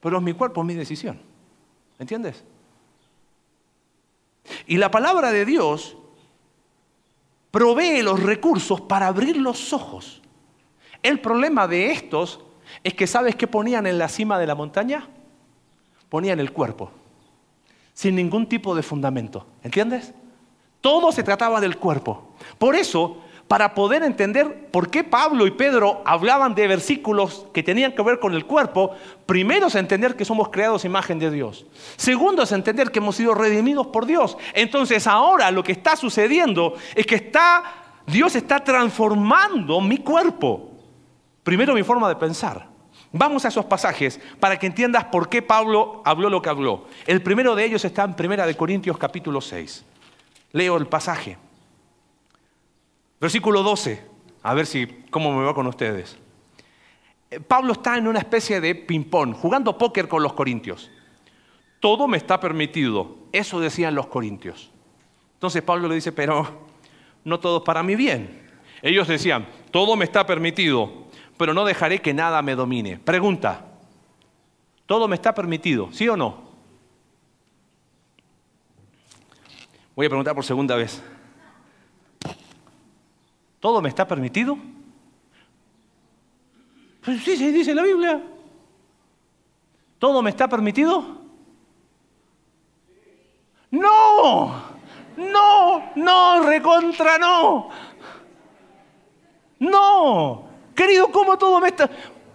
[0.00, 1.20] Pero es mi cuerpo, mi decisión.
[1.98, 2.44] ¿Entiendes?
[4.70, 5.96] Y la palabra de Dios
[7.50, 10.22] provee los recursos para abrir los ojos.
[11.02, 12.38] El problema de estos
[12.84, 15.08] es que ¿sabes qué ponían en la cima de la montaña?
[16.08, 16.92] Ponían el cuerpo,
[17.94, 19.44] sin ningún tipo de fundamento.
[19.64, 20.14] ¿Entiendes?
[20.80, 22.36] Todo se trataba del cuerpo.
[22.56, 27.90] Por eso para poder entender por qué Pablo y Pedro hablaban de versículos que tenían
[27.96, 28.94] que ver con el cuerpo,
[29.26, 31.66] primero es entender que somos creados imagen de Dios.
[31.96, 34.38] Segundo es entender que hemos sido redimidos por Dios.
[34.54, 37.64] Entonces ahora lo que está sucediendo es que está,
[38.06, 40.70] Dios está transformando mi cuerpo.
[41.42, 42.68] Primero mi forma de pensar.
[43.10, 46.84] Vamos a esos pasajes para que entiendas por qué Pablo habló lo que habló.
[47.04, 49.84] El primero de ellos está en Primera de Corintios capítulo 6.
[50.52, 51.49] Leo el pasaje.
[53.20, 54.02] Versículo 12,
[54.42, 56.16] a ver si cómo me va con ustedes.
[57.30, 60.90] Eh, Pablo está en una especie de ping-pong, jugando póker con los corintios.
[61.80, 64.70] Todo me está permitido, eso decían los corintios.
[65.34, 66.66] Entonces Pablo le dice, pero
[67.24, 68.48] no todo es para mi bien.
[68.82, 70.90] Ellos decían, todo me está permitido,
[71.36, 72.98] pero no dejaré que nada me domine.
[72.98, 73.66] Pregunta,
[74.86, 75.90] ¿todo me está permitido?
[75.92, 76.48] ¿Sí o no?
[79.94, 81.02] Voy a preguntar por segunda vez.
[83.60, 84.58] ¿Todo me está permitido?
[87.04, 88.22] Pues sí, sí, dice la Biblia.
[89.98, 91.20] ¿Todo me está permitido?
[93.70, 94.62] No,
[95.16, 97.68] no, no, recontra no.
[99.58, 101.88] No, querido, ¿cómo todo me está?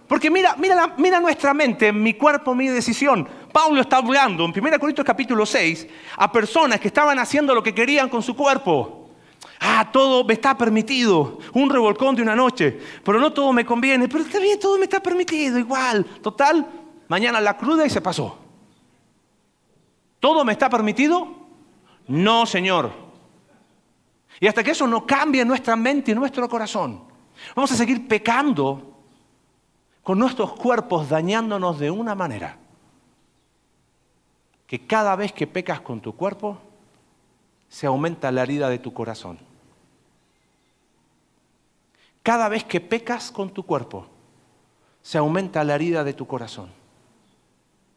[0.08, 3.28] Porque mira, mira, mira nuestra mente, mi cuerpo, mi decisión.
[3.52, 7.74] Pablo está hablando en 1 Corintios capítulo 6 a personas que estaban haciendo lo que
[7.74, 9.05] querían con su cuerpo.
[9.60, 11.39] Ah, todo me está permitido.
[11.54, 12.80] Un revolcón de una noche.
[13.04, 14.08] Pero no todo me conviene.
[14.08, 15.58] Pero está bien, todo me está permitido.
[15.58, 16.06] Igual.
[16.22, 16.65] Total,
[17.08, 18.38] mañana la cruda y se pasó.
[20.20, 21.28] ¿Todo me está permitido?
[22.08, 22.91] No, Señor.
[24.39, 27.04] Y hasta que eso no cambie nuestra mente y nuestro corazón,
[27.56, 28.96] vamos a seguir pecando
[30.04, 32.58] con nuestros cuerpos dañándonos de una manera.
[34.68, 36.58] Que cada vez que pecas con tu cuerpo,
[37.69, 39.39] se aumenta la herida de tu corazón.
[42.23, 44.08] Cada vez que pecas con tu cuerpo,
[45.01, 46.71] se aumenta la herida de tu corazón.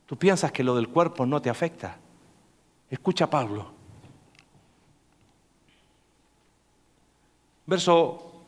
[0.05, 1.97] Tú piensas que lo del cuerpo no te afecta.
[2.91, 3.71] Escucha a Pablo.
[7.67, 8.43] Verso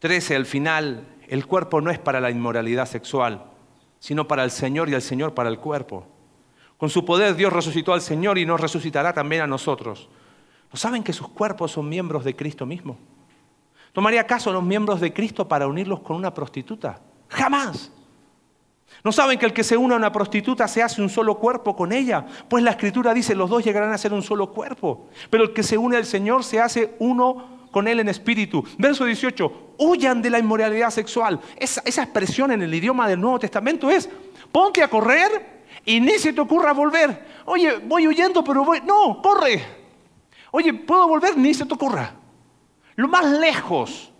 [0.00, 3.44] 13 al final, el cuerpo no es para la inmoralidad sexual,
[4.00, 6.06] sino para el Señor y el Señor para el cuerpo.
[6.82, 10.08] Con su poder Dios resucitó al Señor y nos resucitará también a nosotros.
[10.68, 12.98] ¿No saben que sus cuerpos son miembros de Cristo mismo?
[13.92, 16.98] ¿Tomaría caso los miembros de Cristo para unirlos con una prostituta?
[17.28, 17.92] Jamás.
[19.04, 21.76] ¿No saben que el que se une a una prostituta se hace un solo cuerpo
[21.76, 22.26] con ella?
[22.48, 25.06] Pues la escritura dice, los dos llegarán a ser un solo cuerpo.
[25.30, 28.64] Pero el que se une al Señor se hace uno con Él en espíritu.
[28.76, 31.38] Verso 18, huyan de la inmoralidad sexual.
[31.56, 34.10] Esa, esa expresión en el idioma del Nuevo Testamento es,
[34.50, 35.51] ponte a correr
[35.84, 37.42] y ni se te ocurra volver.
[37.46, 38.80] Oye, voy huyendo, pero voy.
[38.82, 39.64] No, corre.
[40.50, 41.36] Oye, ¿puedo volver?
[41.36, 42.14] Ni se te ocurra.
[42.96, 44.12] Lo más lejos.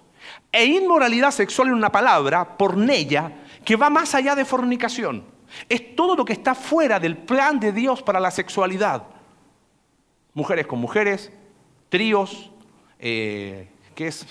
[0.51, 3.33] E inmoralidad sexual en una palabra, pornella,
[3.65, 5.25] que va más allá de fornicación.
[5.69, 9.05] Es todo lo que está fuera del plan de Dios para la sexualidad.
[10.35, 11.31] Mujeres con mujeres,
[11.89, 12.51] tríos,
[12.99, 14.27] eh, que es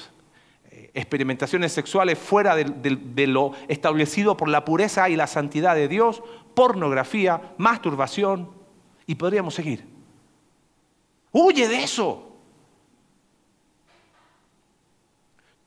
[0.71, 6.23] eh, experimentaciones sexuales fuera de lo establecido por la pureza y la santidad de Dios,
[6.53, 8.49] pornografía, masturbación
[9.05, 9.87] y podríamos seguir.
[11.31, 12.27] Huye de eso.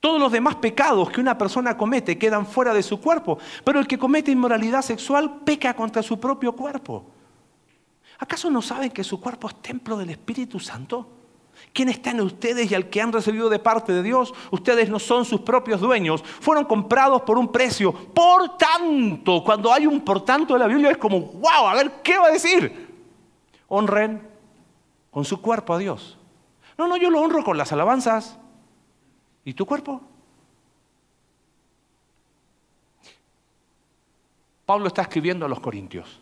[0.01, 3.87] Todos los demás pecados que una persona comete quedan fuera de su cuerpo, pero el
[3.87, 7.07] que comete inmoralidad sexual peca contra su propio cuerpo.
[8.19, 11.24] ¿Acaso no saben que su cuerpo es templo del Espíritu Santo?
[11.75, 14.33] ¿Quién está en ustedes y al que han recibido de parte de Dios?
[14.53, 17.93] Ustedes no son sus propios dueños, fueron comprados por un precio.
[17.93, 22.01] Por tanto, cuando hay un por tanto en la Biblia es como, wow, a ver,
[22.05, 22.95] ¿qué va a decir?
[23.67, 24.23] Honren
[25.11, 26.17] con su cuerpo a Dios.
[26.79, 28.39] No, no, yo lo honro con las alabanzas.
[29.45, 30.01] ¿Y tu cuerpo?
[34.65, 36.21] Pablo está escribiendo a los corintios.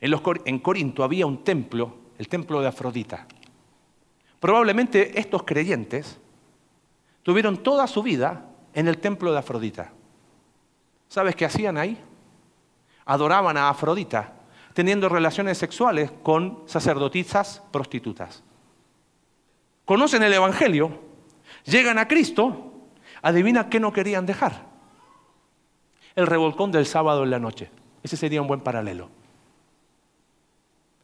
[0.00, 0.14] En,
[0.46, 3.26] en Corinto había un templo el templo de Afrodita.
[4.40, 6.18] Probablemente estos creyentes
[7.22, 9.92] tuvieron toda su vida en el templo de Afrodita.
[11.08, 11.98] ¿Sabes qué hacían ahí?
[13.04, 14.34] Adoraban a Afrodita,
[14.74, 18.44] teniendo relaciones sexuales con sacerdotisas prostitutas.
[19.84, 21.00] Conocen el Evangelio,
[21.64, 22.72] llegan a Cristo,
[23.22, 24.66] adivina qué no querían dejar.
[26.14, 27.70] El revolcón del sábado en la noche.
[28.02, 29.08] Ese sería un buen paralelo.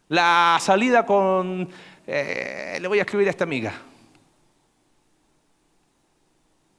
[0.08, 1.68] La salida con...
[2.06, 3.72] Eh, le voy a escribir a esta amiga.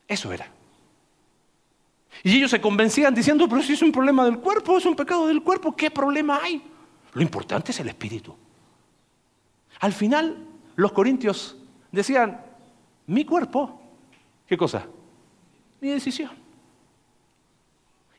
[0.07, 0.47] Eso era.
[2.23, 5.27] Y ellos se convencían diciendo, pero si es un problema del cuerpo, es un pecado
[5.27, 6.61] del cuerpo, ¿qué problema hay?
[7.13, 8.35] Lo importante es el espíritu.
[9.79, 10.37] Al final,
[10.75, 11.57] los corintios
[11.91, 12.41] decían,
[13.07, 13.81] mi cuerpo,
[14.47, 14.87] ¿qué cosa?
[15.81, 16.31] Mi decisión.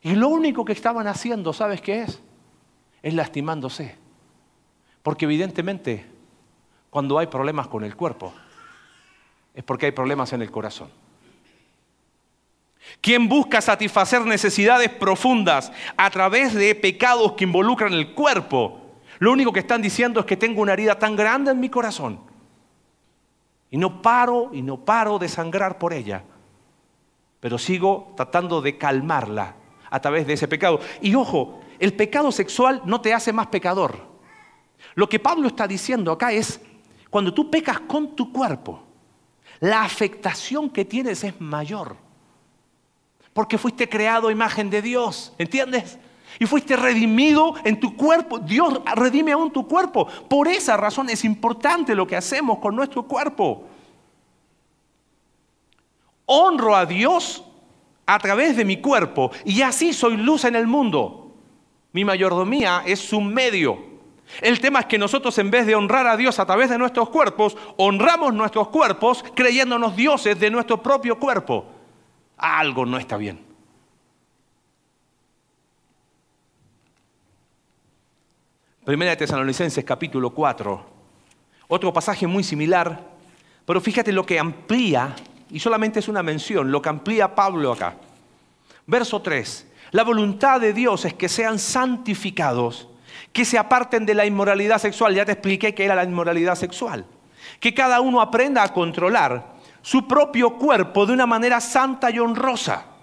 [0.01, 2.21] Y lo único que estaban haciendo, ¿sabes qué es?
[3.01, 3.95] Es lastimándose.
[5.03, 6.05] Porque evidentemente,
[6.89, 8.33] cuando hay problemas con el cuerpo,
[9.53, 10.89] es porque hay problemas en el corazón.
[13.01, 18.87] Quien busca satisfacer necesidades profundas a través de pecados que involucran el cuerpo,
[19.19, 22.19] lo único que están diciendo es que tengo una herida tan grande en mi corazón
[23.69, 26.23] y no paro y no paro de sangrar por ella,
[27.39, 29.55] pero sigo tratando de calmarla
[29.89, 30.79] a través de ese pecado.
[31.01, 34.07] Y ojo, el pecado sexual no te hace más pecador.
[34.95, 36.61] Lo que Pablo está diciendo acá es,
[37.09, 38.83] cuando tú pecas con tu cuerpo,
[39.59, 42.07] la afectación que tienes es mayor
[43.37, 45.99] porque fuiste creado imagen de Dios, ¿entiendes?
[46.39, 48.39] Y fuiste redimido en tu cuerpo.
[48.39, 50.07] Dios redime aún tu cuerpo.
[50.27, 53.67] Por esa razón es importante lo que hacemos con nuestro cuerpo.
[56.25, 57.43] Honro a Dios
[58.07, 61.35] a través de mi cuerpo y así soy luz en el mundo.
[61.91, 63.96] Mi mayordomía es un medio.
[64.41, 67.09] El tema es que nosotros en vez de honrar a Dios a través de nuestros
[67.09, 71.77] cuerpos, honramos nuestros cuerpos creyéndonos dioses de nuestro propio cuerpo
[72.37, 73.39] algo no está bien.
[78.85, 80.97] Primera de Tesalonicenses capítulo 4.
[81.67, 83.01] Otro pasaje muy similar,
[83.65, 85.13] pero fíjate lo que amplía,
[85.49, 87.97] y solamente es una mención, lo que amplía Pablo acá.
[88.85, 89.67] Verso 3.
[89.91, 92.87] La voluntad de Dios es que sean santificados,
[93.31, 95.13] que se aparten de la inmoralidad sexual.
[95.13, 97.05] Ya te expliqué que era la inmoralidad sexual.
[97.59, 102.96] Que cada uno aprenda a controlar su propio cuerpo de una manera santa y honrosa.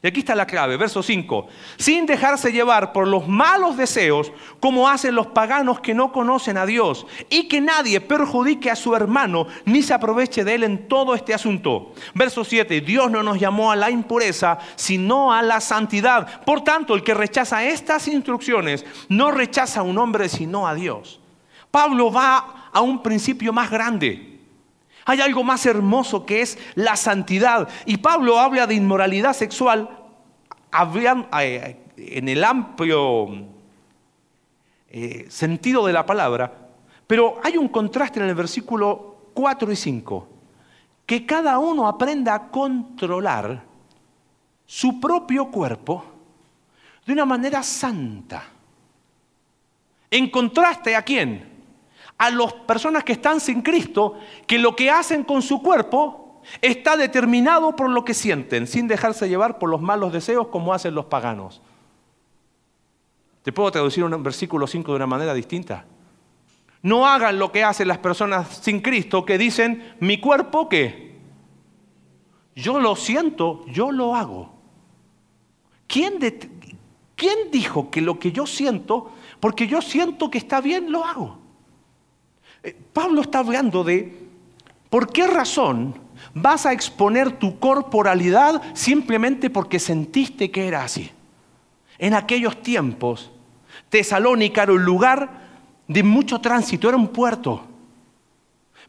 [0.00, 1.48] Y aquí está la clave, verso 5.
[1.76, 4.30] Sin dejarse llevar por los malos deseos
[4.60, 7.06] como hacen los paganos que no conocen a Dios.
[7.30, 11.34] Y que nadie perjudique a su hermano ni se aproveche de él en todo este
[11.34, 11.94] asunto.
[12.14, 12.80] Verso 7.
[12.80, 16.44] Dios no nos llamó a la impureza, sino a la santidad.
[16.44, 21.20] Por tanto, el que rechaza estas instrucciones no rechaza a un hombre, sino a Dios.
[21.72, 24.37] Pablo va a un principio más grande.
[25.08, 27.66] Hay algo más hermoso que es la santidad.
[27.86, 29.88] Y Pablo habla de inmoralidad sexual
[31.40, 33.26] eh, en el amplio
[34.90, 36.52] eh, sentido de la palabra,
[37.06, 40.28] pero hay un contraste en el versículo 4 y 5.
[41.06, 43.64] Que cada uno aprenda a controlar
[44.66, 46.04] su propio cuerpo
[47.06, 48.44] de una manera santa.
[50.10, 51.57] En contraste a quién?
[52.18, 56.96] A las personas que están sin Cristo que lo que hacen con su cuerpo está
[56.96, 61.06] determinado por lo que sienten, sin dejarse llevar por los malos deseos como hacen los
[61.06, 61.62] paganos.
[63.42, 65.84] Te puedo traducir un versículo 5 de una manera distinta.
[66.82, 71.18] No hagan lo que hacen las personas sin Cristo que dicen, mi cuerpo qué?
[72.54, 74.52] Yo lo siento, yo lo hago.
[75.86, 76.18] ¿Quién,
[77.14, 81.47] ¿Quién dijo que lo que yo siento, porque yo siento que está bien, lo hago?
[82.68, 84.28] Eh, Pablo está hablando de
[84.90, 85.94] por qué razón
[86.34, 91.10] vas a exponer tu corporalidad simplemente porque sentiste que era así.
[91.96, 93.30] En aquellos tiempos,
[93.88, 95.48] Tesalónica era un lugar
[95.86, 97.62] de mucho tránsito, era un puerto.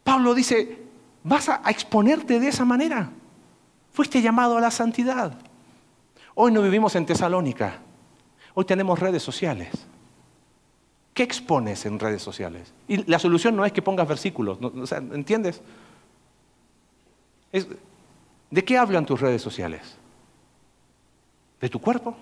[0.04, 0.82] Pablo dice,
[1.24, 3.10] ¿vas a exponerte de esa manera?
[3.92, 5.38] Fuiste llamado a la santidad.
[6.34, 7.78] Hoy no vivimos en Tesalónica,
[8.52, 9.70] hoy tenemos redes sociales.
[11.14, 12.72] ¿Qué expones en redes sociales?
[12.88, 14.58] Y la solución no es que pongas versículos,
[15.12, 15.60] ¿entiendes?
[18.50, 19.96] ¿De qué hablan tus redes sociales?
[21.60, 22.16] ¿De tu cuerpo?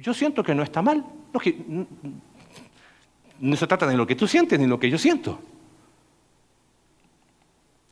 [0.00, 1.04] Yo siento que no está mal.
[1.32, 1.86] No,
[3.40, 5.40] no se trata de lo que tú sientes ni lo que yo siento.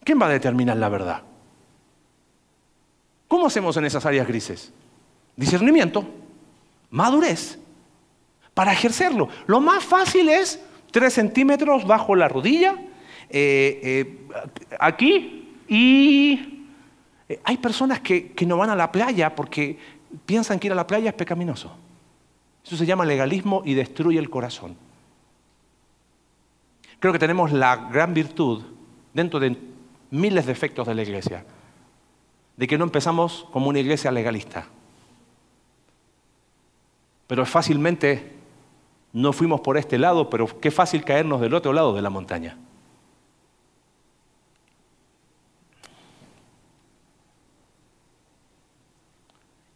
[0.05, 1.23] ¿Quién va a determinar la verdad?
[3.27, 4.73] ¿Cómo hacemos en esas áreas grises?
[5.35, 6.09] Discernimiento,
[6.91, 7.59] madurez,
[8.55, 9.29] para ejercerlo.
[9.47, 12.75] Lo más fácil es tres centímetros bajo la rodilla,
[13.29, 14.29] eh, eh,
[14.79, 16.69] aquí, y
[17.29, 19.79] eh, hay personas que, que no van a la playa porque
[20.25, 21.77] piensan que ir a la playa es pecaminoso.
[22.65, 24.77] Eso se llama legalismo y destruye el corazón.
[26.99, 28.63] Creo que tenemos la gran virtud,
[29.13, 29.57] dentro de
[30.11, 31.45] miles de efectos de la iglesia,
[32.57, 34.67] de que no empezamos como una iglesia legalista.
[37.27, 38.35] Pero fácilmente
[39.13, 42.59] no fuimos por este lado, pero qué fácil caernos del otro lado de la montaña.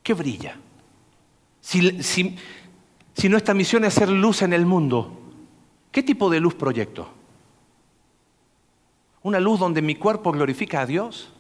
[0.02, 0.56] ¿Qué brilla?
[1.60, 2.02] Si,
[3.14, 5.20] si nuestra misión es ser luz en el mundo,
[5.92, 7.08] ¿qué tipo de luz proyecto?
[9.22, 11.32] ¿Una luz donde mi cuerpo glorifica a Dios?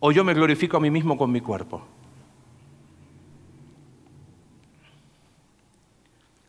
[0.00, 1.82] ¿O yo me glorifico a mí mismo con mi cuerpo?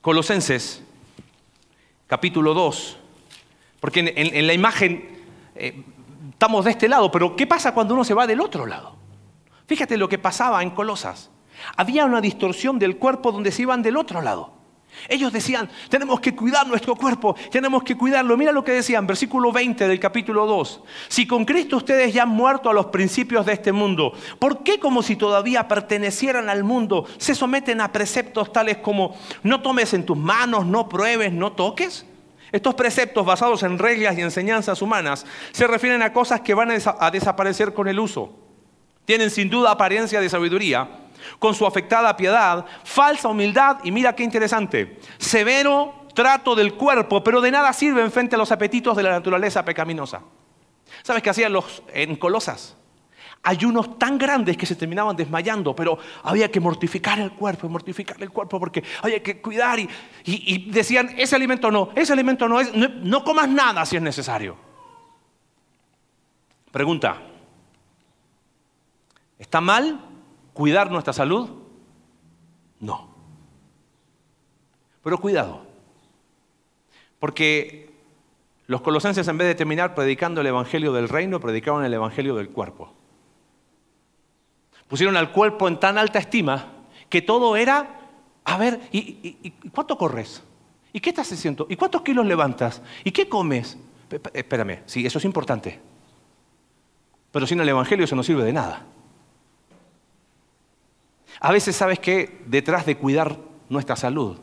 [0.06, 0.84] Colosenses,
[2.06, 2.98] capítulo 2,
[3.80, 5.24] porque en, la imagen
[5.56, 5.84] eh,
[6.30, 8.96] estamos de este lado, pero ¿qué pasa cuando uno se va del otro lado?
[9.66, 11.32] Fíjate lo que pasaba en Colosas.
[11.76, 14.54] Había una distorsión del cuerpo donde se iban del otro lado.
[15.08, 18.38] Ellos decían, tenemos que cuidar nuestro cuerpo, tenemos que cuidarlo.
[18.38, 20.82] Mira lo que decían, versículo 20 del capítulo 2.
[21.08, 24.80] Si con Cristo ustedes ya han muerto a los principios de este mundo, ¿por qué
[24.80, 30.06] como si todavía pertenecieran al mundo se someten a preceptos tales como no tomes en
[30.06, 32.06] tus manos, no pruebes, no toques?
[32.52, 37.12] Estos preceptos basados en reglas y enseñanzas humanas se refieren a cosas que van a
[37.12, 38.45] desaparecer con el uso.
[39.06, 40.90] Tienen sin duda apariencia de sabiduría
[41.40, 47.42] con su afectada piedad, falsa humildad y mira qué interesante, severo trato del cuerpo, pero
[47.42, 50.22] de nada sirven frente a los apetitos de la naturaleza pecaminosa.
[51.04, 52.76] ¿Sabes qué hacían los en Colosas?
[53.44, 58.32] Ayunos tan grandes que se terminaban desmayando, pero había que mortificar el cuerpo, mortificar el
[58.32, 63.24] cuerpo porque había que cuidar y, decían, ese alimento no, ese alimento no, es, no
[63.24, 64.56] comas nada si es necesario.
[66.72, 67.22] Pregunta,
[69.40, 70.00] ¿está mal
[70.56, 71.50] ¿Cuidar nuestra salud?
[72.80, 73.10] No.
[75.04, 75.64] Pero cuidado,
[77.20, 77.94] porque
[78.66, 82.52] los colosenses en vez de terminar predicando el Evangelio del reino, predicaban el Evangelio del
[82.52, 82.94] cuerpo.
[84.88, 86.68] Pusieron al cuerpo en tan alta estima
[87.10, 88.08] que todo era,
[88.46, 90.42] a ver, ¿y, cuánto corres?
[90.94, 91.68] ¿Y qué estás haciendo?
[91.70, 92.82] ¿Y cuántos kilos levantas?
[93.04, 93.78] ¿Y qué comes?
[94.34, 95.82] Espérame, sí, eso es importante.
[97.30, 98.86] Pero sin el Evangelio eso no sirve de nada.
[101.46, 103.38] A veces sabes que detrás de cuidar
[103.70, 104.40] nuestra salud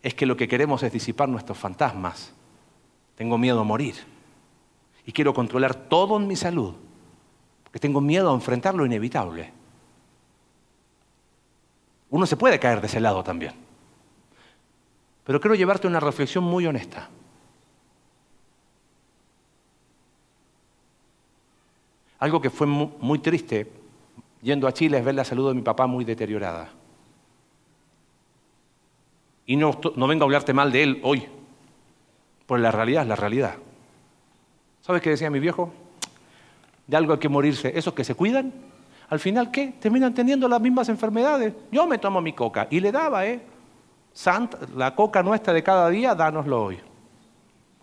[0.00, 2.32] es que lo que queremos es disipar nuestros fantasmas.
[3.16, 3.96] Tengo miedo a morir
[5.04, 6.76] y quiero controlar todo en mi salud
[7.64, 9.52] porque tengo miedo a enfrentar lo inevitable.
[12.10, 13.54] Uno se puede caer de ese lado también.
[15.24, 17.10] Pero quiero llevarte una reflexión muy honesta.
[22.20, 23.82] Algo que fue muy triste
[24.44, 26.68] yendo a Chile es ver la salud de mi papá muy deteriorada.
[29.46, 31.26] Y no, no vengo a hablarte mal de él hoy,
[32.46, 33.54] porque la realidad es la realidad.
[34.82, 35.72] ¿Sabes qué decía mi viejo?
[36.86, 37.72] De algo hay que morirse.
[37.74, 38.52] Esos que se cuidan,
[39.08, 39.74] al final, ¿qué?
[39.80, 41.54] Terminan teniendo las mismas enfermedades.
[41.72, 43.40] Yo me tomo mi coca y le daba, ¿eh?
[44.12, 46.78] Santa, la coca nuestra de cada día, dánoslo hoy.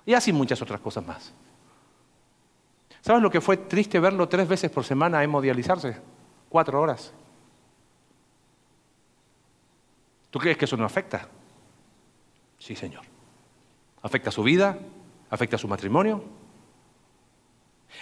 [0.06, 1.34] Y así muchas otras cosas más.
[3.02, 6.11] ¿Sabes lo que fue triste verlo tres veces por semana hemodializarse?
[6.52, 7.14] Cuatro horas.
[10.30, 11.30] ¿Tú crees que eso no afecta?
[12.60, 13.06] Sí, Señor.
[14.02, 14.78] Afecta su vida,
[15.30, 16.22] afecta su matrimonio.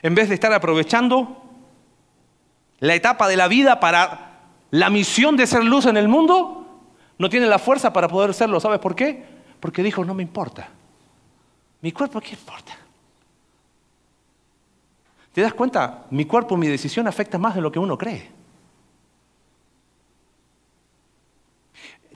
[0.02, 1.44] En vez de estar aprovechando
[2.80, 4.40] la etapa de la vida para
[4.72, 6.82] la misión de ser luz en el mundo,
[7.20, 8.60] no tiene la fuerza para poder serlo.
[8.60, 9.24] ¿Sabes por qué?
[9.60, 10.70] Porque dijo, no me importa.
[11.82, 12.76] Mi cuerpo, ¿qué importa?
[15.34, 16.08] ¿Te das cuenta?
[16.10, 18.39] Mi cuerpo, mi decisión afecta más de lo que uno cree.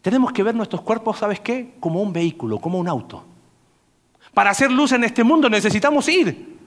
[0.03, 1.75] Tenemos que ver nuestros cuerpos, ¿sabes qué?
[1.79, 3.23] Como un vehículo, como un auto.
[4.33, 6.59] Para hacer luz en este mundo necesitamos ir.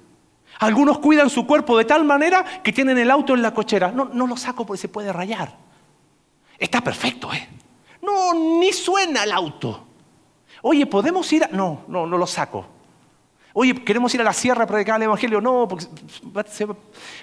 [0.59, 3.93] Algunos cuidan su cuerpo de tal manera que tienen el auto en la cochera.
[3.93, 5.55] No, no lo saco porque se puede rayar.
[6.59, 7.47] Está perfecto, ¿eh?
[8.01, 9.85] No, ni suena el auto.
[10.63, 11.49] Oye, ¿podemos ir a...?
[11.49, 12.65] No, no, no lo saco.
[13.53, 15.43] Oye, ¿queremos ir a la sierra a predicar el Evangelio?
[15.43, 15.85] No, porque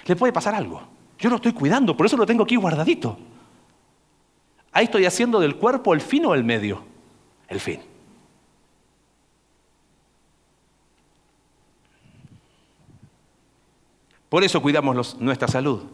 [0.06, 0.80] le puede pasar algo.
[1.18, 3.18] Yo lo estoy cuidando, por eso lo tengo aquí guardadito.
[4.74, 6.82] Ahí estoy haciendo del cuerpo el fin o el medio.
[7.48, 7.80] El fin.
[14.28, 15.84] Por eso cuidamos nuestra salud.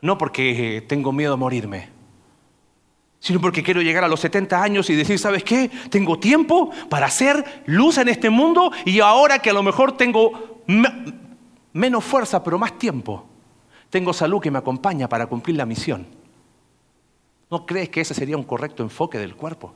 [0.00, 1.90] No porque tengo miedo a morirme.
[3.20, 5.70] sino porque quiero llegar a los 70 años y decir, ¿sabes qué?
[5.90, 10.62] Tengo tiempo para hacer luz en este mundo y ahora que a lo mejor tengo
[11.74, 13.26] menos fuerza, pero más tiempo,
[13.90, 16.17] tengo salud que me acompaña para cumplir la misión.
[17.50, 19.74] ¿No crees que ese sería un correcto enfoque del cuerpo?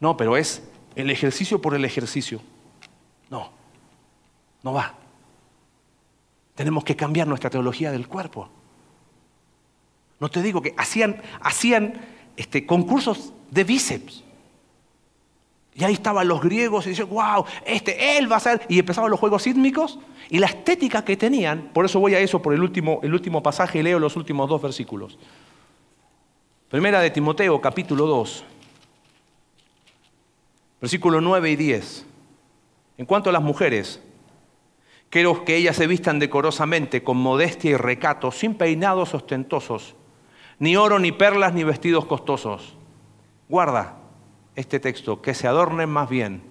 [0.00, 0.62] No, pero es
[0.94, 2.40] el ejercicio por el ejercicio.
[3.30, 3.50] No,
[4.62, 4.94] no va.
[6.54, 8.48] Tenemos que cambiar nuestra teología del cuerpo.
[10.18, 12.00] No te digo que hacían, hacían
[12.36, 14.24] este, concursos de bíceps.
[15.74, 18.62] Y ahí estaban los griegos y decían, wow, este, él va a ser.
[18.68, 19.98] Y empezaban los juegos sísmicos
[20.30, 23.42] y la estética que tenían, por eso voy a eso por el último, el último
[23.42, 25.18] pasaje y leo los últimos dos versículos.
[26.76, 28.44] Primera de Timoteo, capítulo 2,
[30.78, 32.04] versículo 9 y 10.
[32.98, 34.02] En cuanto a las mujeres,
[35.08, 39.94] quiero que ellas se vistan decorosamente, con modestia y recato, sin peinados ostentosos
[40.58, 42.76] ni oro, ni perlas, ni vestidos costosos.
[43.48, 43.96] Guarda
[44.54, 46.42] este texto, que se adornen más bien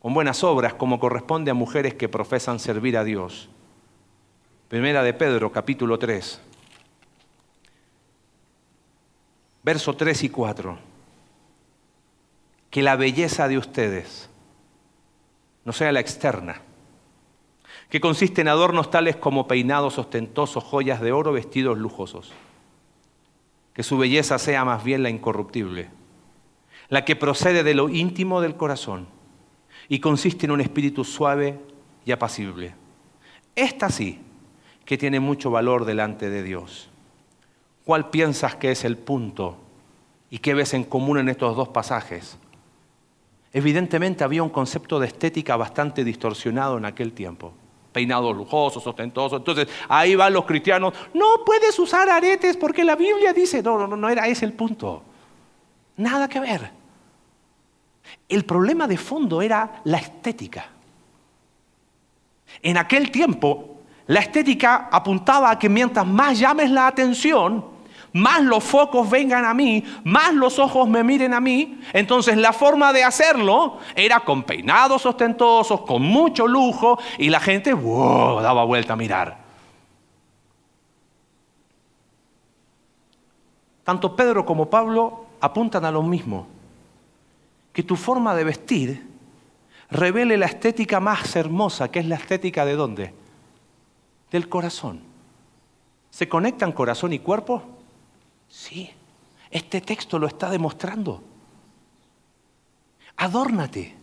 [0.00, 3.50] con buenas obras como corresponde a mujeres que profesan servir a Dios.
[4.68, 6.40] Primera de Pedro, capítulo 3,
[9.64, 10.78] verso 3 y 4.
[12.70, 14.28] Que la belleza de ustedes
[15.64, 16.60] no sea la externa,
[17.88, 22.32] que consiste en adornos tales como peinados ostentosos, joyas de oro, vestidos lujosos
[23.74, 25.90] que su belleza sea más bien la incorruptible,
[26.88, 29.08] la que procede de lo íntimo del corazón
[29.88, 31.58] y consiste en un espíritu suave
[32.06, 32.74] y apacible.
[33.56, 34.20] Esta sí,
[34.84, 36.88] que tiene mucho valor delante de Dios.
[37.84, 39.56] ¿Cuál piensas que es el punto
[40.30, 42.38] y qué ves en común en estos dos pasajes?
[43.52, 47.52] Evidentemente había un concepto de estética bastante distorsionado en aquel tiempo
[47.94, 49.38] peinados lujosos, ostentosos.
[49.38, 53.96] Entonces ahí van los cristianos, no puedes usar aretes porque la Biblia dice, no, no,
[53.96, 55.02] no era ese el punto.
[55.96, 56.72] Nada que ver.
[58.28, 60.66] El problema de fondo era la estética.
[62.60, 63.78] En aquel tiempo,
[64.08, 67.64] la estética apuntaba a que mientras más llames la atención,
[68.14, 71.80] más los focos vengan a mí, más los ojos me miren a mí.
[71.92, 77.74] Entonces la forma de hacerlo era con peinados ostentosos, con mucho lujo, y la gente
[77.74, 79.44] daba vuelta a mirar.
[83.82, 86.46] Tanto Pedro como Pablo apuntan a lo mismo,
[87.72, 89.08] que tu forma de vestir
[89.90, 93.12] revele la estética más hermosa, que es la estética de dónde?
[94.30, 95.00] Del corazón.
[96.10, 97.73] ¿Se conectan corazón y cuerpo?
[98.54, 98.88] Sí,
[99.50, 101.24] este texto lo está demostrando.
[103.16, 103.96] Adórnate.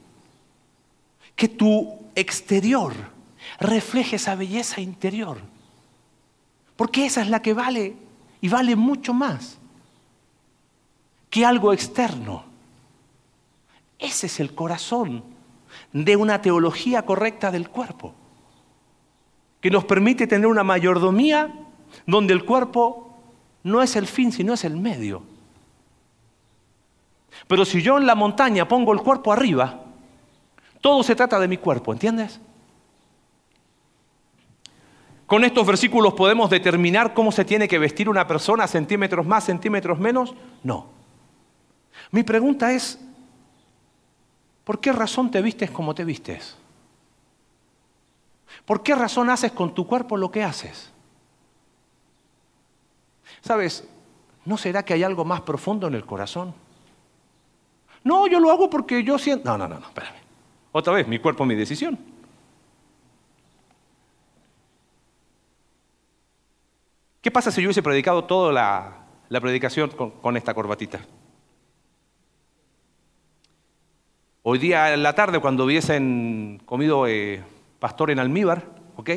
[1.37, 2.93] Que tu exterior
[3.61, 5.37] refleje esa belleza interior.
[6.75, 7.95] Porque esa es la que vale
[8.41, 9.57] y vale mucho más
[11.29, 12.43] que algo externo.
[13.97, 15.23] Ese es el corazón
[15.93, 18.13] de una teología correcta del cuerpo,
[19.61, 21.53] que nos permite tener una mayordomía
[22.05, 23.10] donde el cuerpo
[23.63, 25.23] no es el fin, sino es el medio.
[27.47, 29.81] Pero si yo en la montaña pongo el cuerpo arriba,
[30.79, 32.39] todo se trata de mi cuerpo, ¿entiendes?
[35.27, 39.97] Con estos versículos podemos determinar cómo se tiene que vestir una persona, centímetros más, centímetros
[39.97, 40.33] menos.
[40.61, 40.87] No.
[42.11, 42.99] Mi pregunta es,
[44.65, 46.57] ¿por qué razón te vistes como te vistes?
[48.65, 50.91] ¿Por qué razón haces con tu cuerpo lo que haces?
[53.41, 53.87] ¿Sabes?
[54.45, 56.53] ¿No será que hay algo más profundo en el corazón?
[58.03, 59.49] No, yo lo hago porque yo siento...
[59.49, 60.15] No, no, no, no, espérame.
[60.71, 61.97] Otra vez, mi cuerpo, mi decisión.
[67.21, 71.01] ¿Qué pasa si yo hubiese predicado toda la, predicación con, esta corbatita?
[74.41, 77.43] Hoy día en la tarde, cuando hubiesen comido eh,
[77.79, 78.65] pastor en almíbar,
[78.95, 79.09] ¿ok?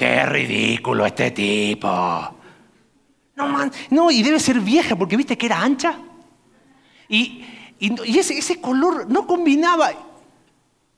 [0.00, 1.86] ¡Qué ridículo este tipo!
[3.36, 5.94] No, man, no, y debe ser vieja porque viste que era ancha.
[7.06, 7.44] Y,
[7.78, 9.90] ese, ese color no combinaba.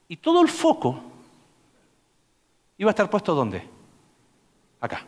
[0.07, 1.03] Y todo el foco
[2.78, 3.68] iba a estar puesto ¿dónde?
[4.80, 5.05] Acá.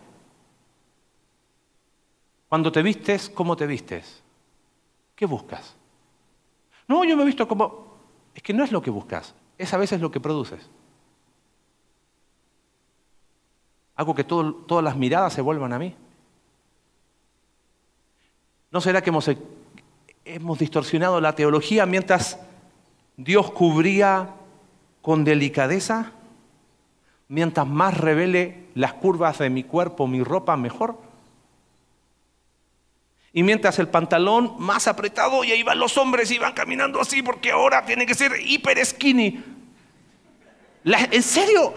[2.49, 4.25] Cuando te vistes, ¿cómo te vistes?
[5.15, 5.77] ¿Qué buscas?
[6.89, 7.95] No, yo me he visto como...
[8.35, 10.69] Es que no es lo que buscas, es a veces lo que produces.
[13.97, 15.95] ¿Hago que todas las miradas se vuelvan a mí?
[18.71, 19.31] ¿No será que hemos,
[20.25, 22.39] hemos distorsionado la teología mientras
[23.17, 24.31] Dios cubría
[25.01, 26.11] con delicadeza?
[27.29, 30.99] Mientras más revele las curvas de mi cuerpo, mi ropa, mejor.
[33.33, 37.23] Y mientras el pantalón más apretado y ahí van los hombres y van caminando así
[37.23, 39.43] porque ahora tiene que ser hiper skinny.
[40.85, 41.75] ¿En serio?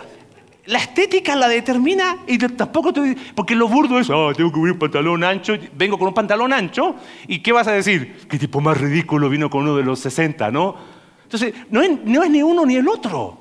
[0.68, 4.78] La estética la determina y tampoco te porque lo burdo es, ah, tengo que un
[4.78, 6.96] pantalón ancho, vengo con un pantalón ancho
[7.26, 8.28] y ¿qué vas a decir?
[8.30, 10.76] ¿Qué tipo más ridículo vino con uno de los 60, no?
[11.24, 13.38] Entonces, no es, no es ni uno ni el otro.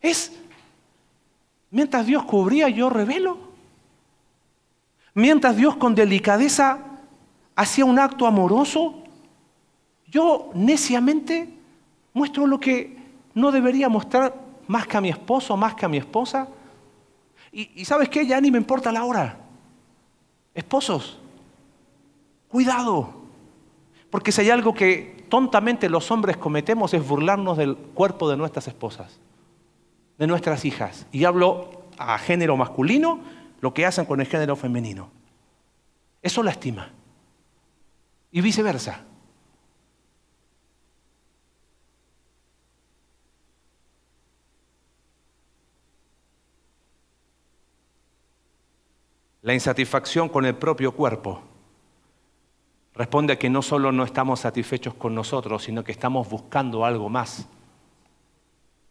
[0.00, 0.32] Es,
[1.70, 3.38] mientras Dios cubría, yo revelo.
[5.12, 6.78] Mientras Dios con delicadeza
[7.54, 9.02] hacía un acto amoroso,
[10.06, 11.50] yo neciamente
[12.14, 12.96] muestro lo que
[13.34, 14.41] no debería mostrar
[14.72, 16.48] más que a mi esposo, más que a mi esposa.
[17.52, 19.38] Y, sabes qué, ya ni me importa la hora.
[20.54, 21.18] Esposos,
[22.48, 23.12] cuidado.
[24.08, 28.66] Porque si hay algo que tontamente los hombres cometemos es burlarnos del cuerpo de nuestras
[28.66, 29.20] esposas,
[30.16, 31.06] de nuestras hijas.
[31.12, 33.20] Y hablo a género masculino,
[33.60, 35.10] lo que hacen con el género femenino.
[36.22, 36.92] Eso lastima
[38.30, 39.04] y viceversa.
[49.42, 51.42] La insatisfacción con el propio cuerpo
[52.94, 57.08] responde a que no solo no estamos satisfechos con nosotros, sino que estamos buscando algo
[57.08, 57.48] más.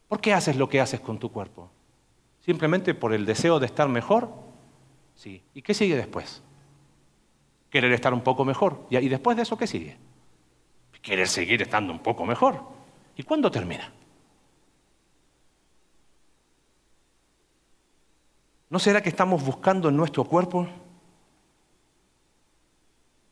[0.08, 1.70] ¿Por qué haces lo que haces con tu cuerpo?
[2.42, 4.30] ¿Simplemente por el deseo de estar mejor?
[5.16, 5.42] Sí.
[5.54, 6.42] ¿Y qué sigue después?
[7.72, 8.86] querer estar un poco mejor.
[8.90, 9.98] ¿Y después de eso qué sigue?
[11.02, 12.62] Querer seguir estando un poco mejor.
[13.16, 13.92] ¿Y cuándo termina?
[18.72, 20.66] ¿No será que estamos buscando en nuestro cuerpo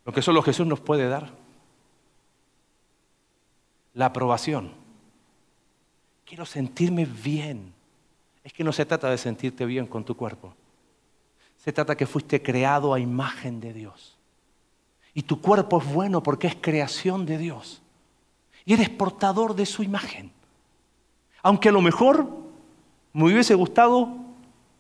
[0.04, 1.30] lo que solo Jesús nos puede dar?
[3.94, 4.74] La aprobación.
[6.26, 7.74] Quiero sentirme bien.
[8.44, 10.54] Es que no se trata de sentirte bien con tu cuerpo.
[11.56, 14.18] Se trata que fuiste creado a imagen de Dios.
[15.14, 17.82] Y tu cuerpo es bueno porque es creación de Dios.
[18.66, 20.34] Y eres portador de su imagen.
[21.42, 22.28] Aunque a lo mejor
[23.14, 24.29] me hubiese gustado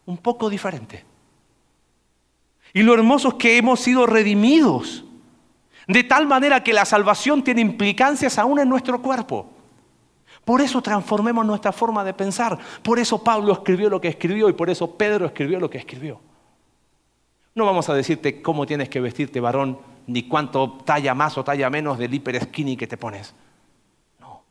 [0.09, 1.05] un poco diferente.
[2.73, 5.05] Y lo hermoso es que hemos sido redimidos.
[5.87, 9.51] De tal manera que la salvación tiene implicancias aún en nuestro cuerpo.
[10.43, 12.57] Por eso transformemos nuestra forma de pensar.
[12.81, 16.19] Por eso Pablo escribió lo que escribió y por eso Pedro escribió lo que escribió.
[17.53, 21.69] No vamos a decirte cómo tienes que vestirte varón ni cuánto talla más o talla
[21.69, 23.35] menos del hiper skinny que te pones.
[24.19, 24.41] No.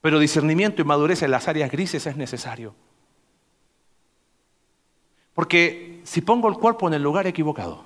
[0.00, 2.74] Pero discernimiento y madurez en las áreas grises es necesario.
[5.34, 7.84] Porque si pongo el cuerpo en el lugar equivocado,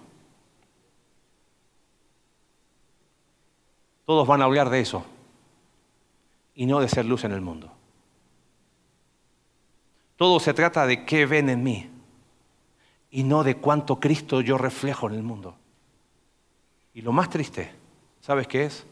[4.05, 5.05] todos van a hablar de eso
[6.55, 7.72] y no de ser luz en el mundo.
[10.16, 11.90] Todo se trata de qué ven en mí
[13.11, 15.57] y no de cuánto Cristo yo reflejo en el mundo.
[16.95, 17.72] Y lo más triste,
[18.20, 18.86] ¿sabes qué es?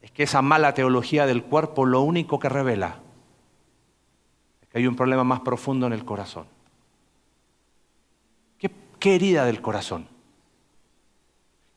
[0.00, 3.00] Es que esa mala teología del cuerpo lo único que revela
[4.74, 6.46] hay un problema más profundo en el corazón.
[8.58, 10.08] ¿Qué, qué herida del corazón?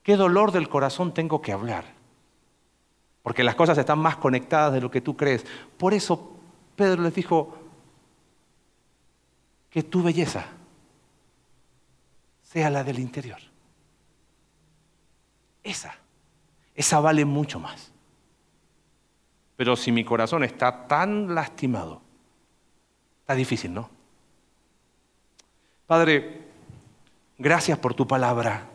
[0.04, 1.86] ¿Qué dolor del corazón tengo que hablar?
[3.24, 5.46] Porque las cosas están más conectadas de lo que tú crees.
[5.78, 6.38] Por eso
[6.76, 7.68] Pedro les dijo,
[9.70, 10.46] que tu belleza
[12.42, 13.38] sea la del interior.
[15.64, 15.96] Esa,
[16.74, 17.92] esa vale mucho más.
[19.56, 22.02] Pero si mi corazón está tan lastimado,
[23.28, 23.90] está difícil, ¿no?
[25.86, 26.44] Padre,
[27.38, 28.70] gracias por tu palabra.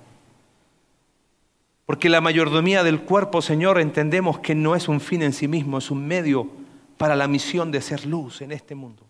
[1.87, 5.79] Porque la mayordomía del cuerpo, Señor, entendemos que no es un fin en sí mismo,
[5.79, 6.51] es un medio
[6.99, 9.07] para la misión de ser luz en este mundo.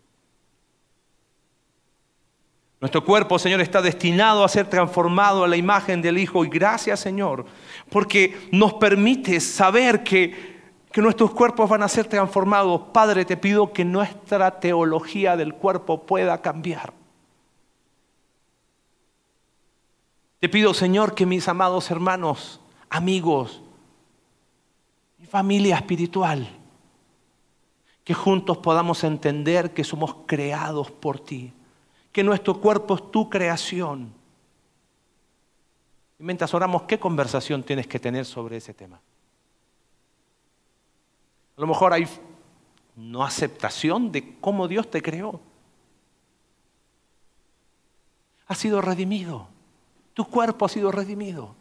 [2.79, 6.45] Nuestro cuerpo, Señor, está destinado a ser transformado a la imagen del Hijo.
[6.45, 7.45] Y gracias, Señor,
[7.89, 10.52] porque nos permite saber que,
[10.93, 12.79] que nuestros cuerpos van a ser transformados.
[12.93, 16.93] Padre, te pido que nuestra teología del cuerpo pueda cambiar.
[20.39, 23.61] Te pido, Señor, que mis amados hermanos, amigos,
[25.17, 26.47] mi familia espiritual,
[28.05, 31.51] que juntos podamos entender que somos creados por ti
[32.13, 34.13] que nuestro cuerpo es tu creación.
[36.19, 39.01] Y mientras oramos, ¿qué conversación tienes que tener sobre ese tema?
[41.57, 42.07] A lo mejor hay
[42.95, 45.39] no aceptación de cómo Dios te creó.
[48.47, 49.47] Ha sido redimido.
[50.13, 51.55] Tu cuerpo ha sido redimido.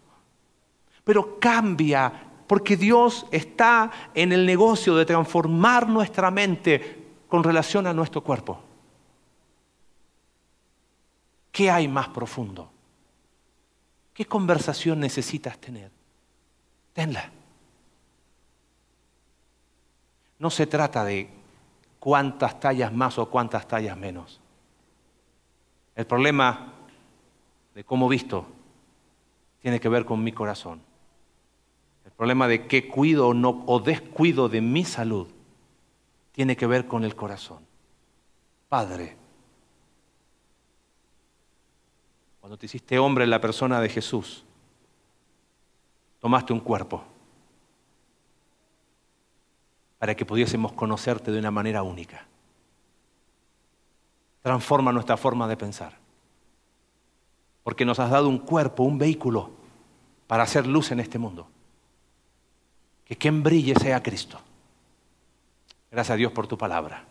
[1.05, 7.95] Pero cambia porque Dios está en el negocio de transformar nuestra mente con relación a
[7.95, 8.61] nuestro cuerpo.
[11.51, 12.70] ¿Qué hay más profundo?
[14.12, 15.90] ¿Qué conversación necesitas tener?
[16.93, 17.30] Tenla.
[20.43, 21.28] No se trata de
[22.01, 24.40] cuántas tallas más o cuántas tallas menos.
[25.95, 26.72] El problema
[27.72, 28.49] de cómo visto
[29.61, 30.82] tiene que ver con mi corazón.
[32.05, 35.28] El problema de qué cuido o, descuido de mi salud
[36.32, 37.61] tiene que ver con el corazón.
[38.68, 39.16] Padre,
[42.40, 44.45] cuando te hiciste hombre en la persona de Jesús,
[46.18, 47.12] tomaste un cuerpo
[50.03, 52.26] para que pudiésemos conocerte de una manera única.
[54.42, 55.96] Transforma nuestra forma de pensar.
[57.62, 59.53] Porque nos has dado un cuerpo, un vehículo
[60.26, 61.46] para hacer luz en este mundo.
[63.05, 64.40] Que quien brille sea Cristo.
[65.92, 67.05] Gracias a Dios por tu palabra.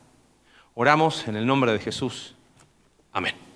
[0.75, 2.35] Oramos en el nombre de Jesús.
[3.13, 3.50] Amén.